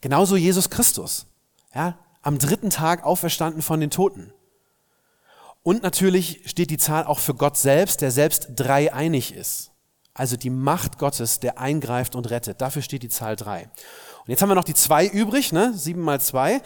Genauso 0.01 0.35
Jesus 0.35 0.69
Christus. 0.69 1.27
Ja, 1.73 1.97
am 2.21 2.39
dritten 2.39 2.69
Tag 2.69 3.03
auferstanden 3.03 3.61
von 3.61 3.79
den 3.79 3.89
Toten. 3.89 4.33
Und 5.63 5.83
natürlich 5.83 6.41
steht 6.45 6.69
die 6.69 6.77
Zahl 6.77 7.03
auch 7.05 7.19
für 7.19 7.33
Gott 7.33 7.57
selbst, 7.57 8.01
der 8.01 8.11
selbst 8.11 8.49
dreieinig 8.55 9.33
ist. 9.33 9.71
Also 10.13 10.35
die 10.35 10.49
Macht 10.49 10.97
Gottes, 10.97 11.39
der 11.39 11.59
eingreift 11.59 12.15
und 12.15 12.29
rettet. 12.29 12.61
Dafür 12.61 12.81
steht 12.81 13.03
die 13.03 13.09
Zahl 13.09 13.35
drei. 13.35 13.63
Und 13.63 14.29
jetzt 14.29 14.41
haben 14.41 14.49
wir 14.49 14.55
noch 14.55 14.63
die 14.63 14.73
zwei 14.73 15.05
übrig, 15.05 15.51
ne? 15.51 15.73
Sieben 15.75 16.01
mal 16.01 16.19
zwei. 16.19 16.61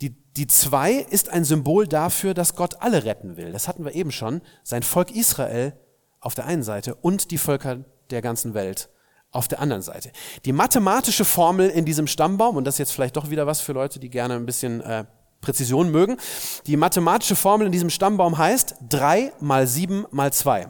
Die, 0.00 0.10
die 0.10 0.46
zwei 0.46 0.94
ist 0.94 1.28
ein 1.30 1.44
Symbol 1.44 1.86
dafür, 1.86 2.34
dass 2.34 2.56
Gott 2.56 2.82
alle 2.82 3.04
retten 3.04 3.36
will. 3.36 3.52
Das 3.52 3.68
hatten 3.68 3.84
wir 3.84 3.94
eben 3.94 4.12
schon. 4.12 4.42
Sein 4.62 4.82
Volk 4.82 5.10
Israel 5.10 5.74
auf 6.20 6.34
der 6.34 6.46
einen 6.46 6.62
Seite 6.62 6.94
und 6.96 7.30
die 7.30 7.38
Völker 7.38 7.84
der 8.10 8.20
ganzen 8.20 8.52
Welt 8.54 8.90
auf 9.36 9.48
der 9.48 9.60
anderen 9.60 9.82
Seite. 9.82 10.10
Die 10.44 10.52
mathematische 10.52 11.24
Formel 11.24 11.68
in 11.68 11.84
diesem 11.84 12.06
Stammbaum, 12.06 12.56
und 12.56 12.64
das 12.64 12.76
ist 12.76 12.78
jetzt 12.78 12.92
vielleicht 12.92 13.16
doch 13.16 13.30
wieder 13.30 13.46
was 13.46 13.60
für 13.60 13.72
Leute, 13.72 14.00
die 14.00 14.08
gerne 14.08 14.34
ein 14.34 14.46
bisschen 14.46 14.80
äh, 14.80 15.04
Präzision 15.42 15.90
mögen, 15.90 16.16
die 16.66 16.76
mathematische 16.76 17.36
Formel 17.36 17.66
in 17.66 17.72
diesem 17.72 17.90
Stammbaum 17.90 18.38
heißt 18.38 18.76
3 18.88 19.32
mal 19.40 19.66
7 19.66 20.06
mal 20.10 20.32
2. 20.32 20.68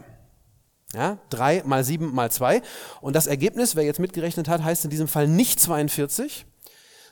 Ja, 0.93 1.19
3 1.31 1.63
mal 1.65 1.85
7 1.85 2.13
mal 2.13 2.31
2. 2.31 2.61
Und 3.01 3.15
das 3.15 3.27
Ergebnis, 3.27 3.77
wer 3.77 3.85
jetzt 3.85 4.01
mitgerechnet 4.01 4.49
hat, 4.49 4.63
heißt 4.63 4.85
in 4.85 4.91
diesem 4.91 5.09
Fall 5.09 5.29
nicht 5.29 5.61
42, 5.61 6.45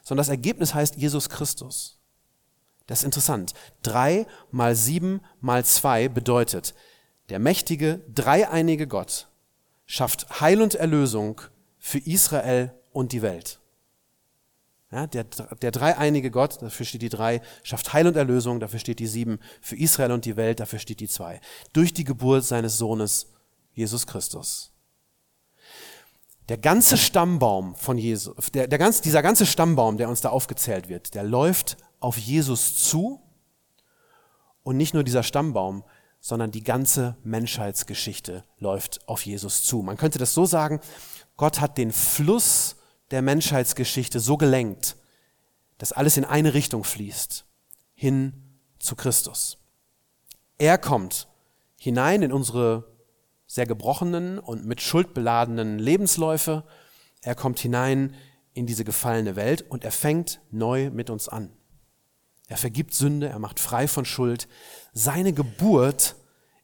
sondern 0.02 0.22
das 0.22 0.28
Ergebnis 0.28 0.74
heißt 0.74 0.96
Jesus 0.96 1.28
Christus. 1.28 2.00
Das 2.86 2.98
ist 2.98 3.04
interessant. 3.04 3.54
3 3.82 4.26
mal 4.50 4.74
7 4.74 5.20
mal 5.40 5.64
2 5.64 6.08
bedeutet, 6.08 6.74
der 7.30 7.38
mächtige, 7.38 8.00
dreieinige 8.12 8.86
Gott 8.86 9.28
schafft 9.86 10.40
Heil 10.40 10.60
und 10.62 10.74
Erlösung 10.74 11.40
für 11.78 11.98
Israel 11.98 12.72
und 12.92 13.12
die 13.12 13.22
Welt. 13.22 13.60
Ja, 14.90 15.08
der, 15.08 15.24
der 15.24 15.72
dreieinige 15.72 16.30
Gott, 16.30 16.62
dafür 16.62 16.86
steht 16.86 17.02
die 17.02 17.08
drei, 17.08 17.42
schafft 17.64 17.92
Heil 17.92 18.06
und 18.06 18.16
Erlösung, 18.16 18.60
dafür 18.60 18.78
steht 18.78 19.00
die 19.00 19.08
sieben, 19.08 19.40
für 19.60 19.76
Israel 19.76 20.12
und 20.12 20.24
die 20.24 20.36
Welt, 20.36 20.60
dafür 20.60 20.78
steht 20.78 21.00
die 21.00 21.08
zwei. 21.08 21.40
Durch 21.72 21.92
die 21.92 22.04
Geburt 22.04 22.44
seines 22.44 22.78
Sohnes 22.78 23.32
Jesus 23.72 24.06
Christus. 24.06 24.70
Der 26.48 26.58
ganze 26.58 26.96
Stammbaum 26.96 27.74
von 27.74 27.98
Jesus, 27.98 28.36
der, 28.52 28.68
der 28.68 28.78
ganz, 28.78 29.00
dieser 29.00 29.22
ganze 29.22 29.46
Stammbaum, 29.46 29.96
der 29.96 30.08
uns 30.08 30.20
da 30.20 30.28
aufgezählt 30.28 30.88
wird, 30.88 31.14
der 31.14 31.24
läuft 31.24 31.76
auf 31.98 32.16
Jesus 32.16 32.76
zu. 32.76 33.20
Und 34.62 34.76
nicht 34.76 34.94
nur 34.94 35.02
dieser 35.02 35.22
Stammbaum, 35.22 35.84
sondern 36.24 36.50
die 36.50 36.64
ganze 36.64 37.18
Menschheitsgeschichte 37.22 38.44
läuft 38.58 39.06
auf 39.10 39.26
Jesus 39.26 39.62
zu. 39.62 39.82
Man 39.82 39.98
könnte 39.98 40.18
das 40.18 40.32
so 40.32 40.46
sagen, 40.46 40.80
Gott 41.37 41.60
hat 41.60 41.76
den 41.76 41.92
Fluss 41.92 42.76
der 43.10 43.20
Menschheitsgeschichte 43.20 44.20
so 44.20 44.38
gelenkt, 44.38 44.96
dass 45.76 45.92
alles 45.92 46.16
in 46.16 46.24
eine 46.24 46.54
Richtung 46.54 46.82
fließt, 46.82 47.44
hin 47.92 48.58
zu 48.78 48.96
Christus. 48.96 49.58
Er 50.56 50.78
kommt 50.78 51.28
hinein 51.78 52.22
in 52.22 52.32
unsere 52.32 52.90
sehr 53.46 53.66
gebrochenen 53.66 54.38
und 54.38 54.64
mit 54.64 54.80
Schuld 54.80 55.12
beladenen 55.12 55.78
Lebensläufe. 55.78 56.64
Er 57.20 57.34
kommt 57.34 57.58
hinein 57.58 58.14
in 58.54 58.64
diese 58.64 58.84
gefallene 58.84 59.37
Welt 59.37 59.66
und 59.68 59.84
er 59.84 59.92
fängt 59.92 60.40
neu 60.50 60.88
mit 60.88 61.10
uns 61.10 61.28
an. 61.28 61.52
Er 62.54 62.58
vergibt 62.58 62.94
Sünde, 62.94 63.28
er 63.30 63.40
macht 63.40 63.58
frei 63.58 63.88
von 63.88 64.04
Schuld. 64.04 64.46
Seine 64.92 65.32
Geburt 65.32 66.14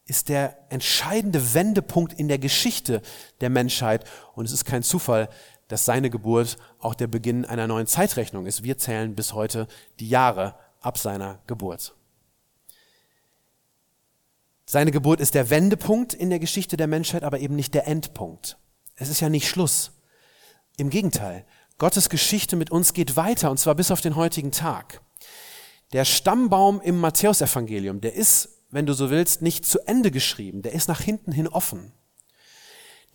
ist 0.04 0.28
der 0.28 0.56
entscheidende 0.68 1.52
Wendepunkt 1.52 2.12
in 2.12 2.28
der 2.28 2.38
Geschichte 2.38 3.02
der 3.40 3.50
Menschheit. 3.50 4.04
Und 4.36 4.44
es 4.44 4.52
ist 4.52 4.64
kein 4.64 4.84
Zufall, 4.84 5.28
dass 5.66 5.84
seine 5.84 6.08
Geburt 6.08 6.58
auch 6.78 6.94
der 6.94 7.08
Beginn 7.08 7.44
einer 7.44 7.66
neuen 7.66 7.88
Zeitrechnung 7.88 8.46
ist. 8.46 8.62
Wir 8.62 8.78
zählen 8.78 9.16
bis 9.16 9.32
heute 9.32 9.66
die 9.98 10.08
Jahre 10.08 10.54
ab 10.80 10.96
seiner 10.96 11.40
Geburt. 11.48 11.92
Seine 14.66 14.92
Geburt 14.92 15.18
ist 15.18 15.34
der 15.34 15.50
Wendepunkt 15.50 16.14
in 16.14 16.30
der 16.30 16.38
Geschichte 16.38 16.76
der 16.76 16.86
Menschheit, 16.86 17.24
aber 17.24 17.40
eben 17.40 17.56
nicht 17.56 17.74
der 17.74 17.88
Endpunkt. 17.88 18.58
Es 18.94 19.08
ist 19.08 19.18
ja 19.18 19.28
nicht 19.28 19.48
Schluss. 19.48 19.90
Im 20.76 20.88
Gegenteil, 20.88 21.44
Gottes 21.78 22.08
Geschichte 22.08 22.54
mit 22.54 22.70
uns 22.70 22.92
geht 22.92 23.16
weiter, 23.16 23.50
und 23.50 23.58
zwar 23.58 23.74
bis 23.74 23.90
auf 23.90 24.00
den 24.00 24.14
heutigen 24.14 24.52
Tag. 24.52 25.00
Der 25.92 26.04
Stammbaum 26.04 26.80
im 26.80 27.00
Matthäusevangelium, 27.00 28.00
der 28.00 28.14
ist, 28.14 28.48
wenn 28.70 28.86
du 28.86 28.92
so 28.92 29.10
willst, 29.10 29.42
nicht 29.42 29.66
zu 29.66 29.80
Ende 29.86 30.10
geschrieben, 30.10 30.62
der 30.62 30.72
ist 30.72 30.88
nach 30.88 31.00
hinten 31.00 31.32
hin 31.32 31.48
offen. 31.48 31.92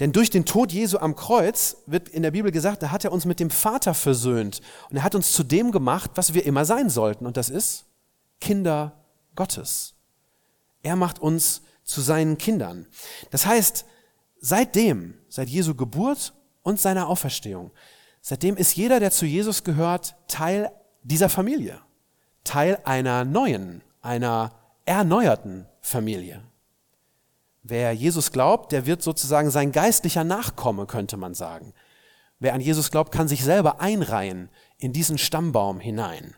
Denn 0.01 0.11
durch 0.11 0.29
den 0.29 0.45
Tod 0.45 0.73
Jesu 0.73 0.97
am 0.97 1.15
Kreuz 1.15 1.77
wird 1.85 2.09
in 2.09 2.21
der 2.21 2.31
Bibel 2.31 2.51
gesagt, 2.51 2.83
da 2.83 2.91
hat 2.91 3.05
er 3.05 3.13
uns 3.13 3.23
mit 3.25 3.39
dem 3.39 3.49
Vater 3.49 3.93
versöhnt 3.93 4.61
und 4.89 4.97
er 4.97 5.03
hat 5.03 5.15
uns 5.15 5.31
zu 5.31 5.43
dem 5.43 5.71
gemacht, 5.71 6.11
was 6.15 6.33
wir 6.33 6.45
immer 6.45 6.65
sein 6.65 6.89
sollten, 6.89 7.25
und 7.25 7.37
das 7.37 7.49
ist 7.49 7.85
Kinder 8.41 9.05
Gottes. 9.35 9.93
Er 10.83 10.97
macht 10.97 11.19
uns 11.19 11.61
zu 11.85 12.01
seinen 12.01 12.37
Kindern. 12.37 12.87
Das 13.31 13.45
heißt, 13.45 13.85
seitdem, 14.41 15.17
seit 15.29 15.47
Jesu 15.47 15.75
Geburt 15.75 16.33
und 16.61 16.79
seiner 16.79 17.07
Auferstehung, 17.07 17.71
seitdem 18.21 18.57
ist 18.57 18.75
jeder, 18.75 18.99
der 18.99 19.11
zu 19.11 19.25
Jesus 19.25 19.63
gehört, 19.63 20.15
Teil 20.27 20.71
dieser 21.03 21.29
Familie. 21.29 21.79
Teil 22.45 22.79
einer 22.85 23.25
neuen, 23.25 23.81
einer 24.01 24.53
erneuerten 24.85 25.65
Familie. 25.81 26.41
Wer 27.63 27.91
Jesus 27.91 28.31
glaubt, 28.31 28.71
der 28.71 28.85
wird 28.85 29.01
sozusagen 29.01 29.49
sein 29.49 29.71
geistlicher 29.71 30.23
Nachkomme, 30.23 30.85
könnte 30.85 31.17
man 31.17 31.33
sagen. 31.33 31.73
Wer 32.39 32.53
an 32.53 32.61
Jesus 32.61 32.91
glaubt, 32.91 33.11
kann 33.11 33.27
sich 33.27 33.43
selber 33.43 33.81
einreihen 33.81 34.49
in 34.77 34.93
diesen 34.93 35.17
Stammbaum 35.17 35.79
hinein. 35.79 36.35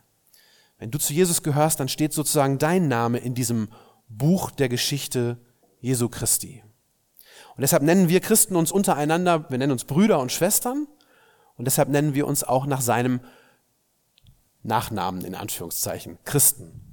Wenn 0.79 0.91
du 0.91 0.99
zu 0.99 1.11
Jesus 1.11 1.43
gehörst, 1.43 1.79
dann 1.79 1.89
steht 1.89 2.13
sozusagen 2.13 2.59
dein 2.59 2.87
Name 2.87 3.17
in 3.17 3.33
diesem 3.33 3.69
Buch 4.07 4.51
der 4.51 4.69
Geschichte 4.69 5.37
Jesu 5.81 6.07
Christi. 6.07 6.63
Und 7.55 7.61
deshalb 7.61 7.83
nennen 7.83 8.09
wir 8.09 8.19
Christen 8.19 8.55
uns 8.55 8.71
untereinander, 8.71 9.49
wir 9.49 9.57
nennen 9.57 9.71
uns 9.71 9.85
Brüder 9.85 10.19
und 10.19 10.31
Schwestern 10.31 10.87
und 11.55 11.65
deshalb 11.65 11.89
nennen 11.89 12.13
wir 12.13 12.27
uns 12.27 12.43
auch 12.43 12.67
nach 12.67 12.81
seinem 12.81 13.19
Nachnamen 14.67 15.23
in 15.23 15.35
Anführungszeichen, 15.35 16.17
Christen. 16.25 16.83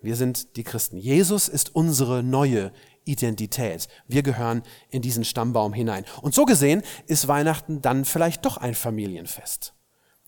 Wir 0.00 0.16
sind 0.16 0.56
die 0.56 0.64
Christen. 0.64 0.98
Jesus 0.98 1.48
ist 1.48 1.74
unsere 1.74 2.22
neue 2.22 2.72
Identität. 3.04 3.88
Wir 4.06 4.22
gehören 4.22 4.62
in 4.90 5.02
diesen 5.02 5.24
Stammbaum 5.24 5.72
hinein. 5.72 6.04
Und 6.20 6.34
so 6.34 6.44
gesehen 6.44 6.82
ist 7.06 7.26
Weihnachten 7.28 7.82
dann 7.82 8.04
vielleicht 8.04 8.44
doch 8.44 8.56
ein 8.56 8.74
Familienfest. 8.74 9.74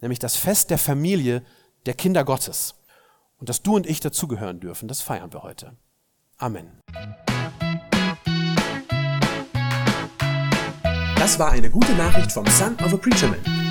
Nämlich 0.00 0.18
das 0.18 0.36
Fest 0.36 0.70
der 0.70 0.78
Familie 0.78 1.42
der 1.84 1.94
Kinder 1.94 2.24
Gottes. 2.24 2.74
Und 3.38 3.48
dass 3.48 3.62
du 3.62 3.76
und 3.76 3.86
ich 3.86 4.00
dazugehören 4.00 4.60
dürfen, 4.60 4.88
das 4.88 5.02
feiern 5.02 5.32
wir 5.32 5.42
heute. 5.42 5.76
Amen. 6.38 6.80
Das 11.16 11.38
war 11.38 11.50
eine 11.50 11.70
gute 11.70 11.92
Nachricht 11.94 12.32
vom 12.32 12.46
Son 12.46 12.76
of 12.76 12.94
a 12.94 12.96
Preacher 12.96 13.28
Man. 13.28 13.55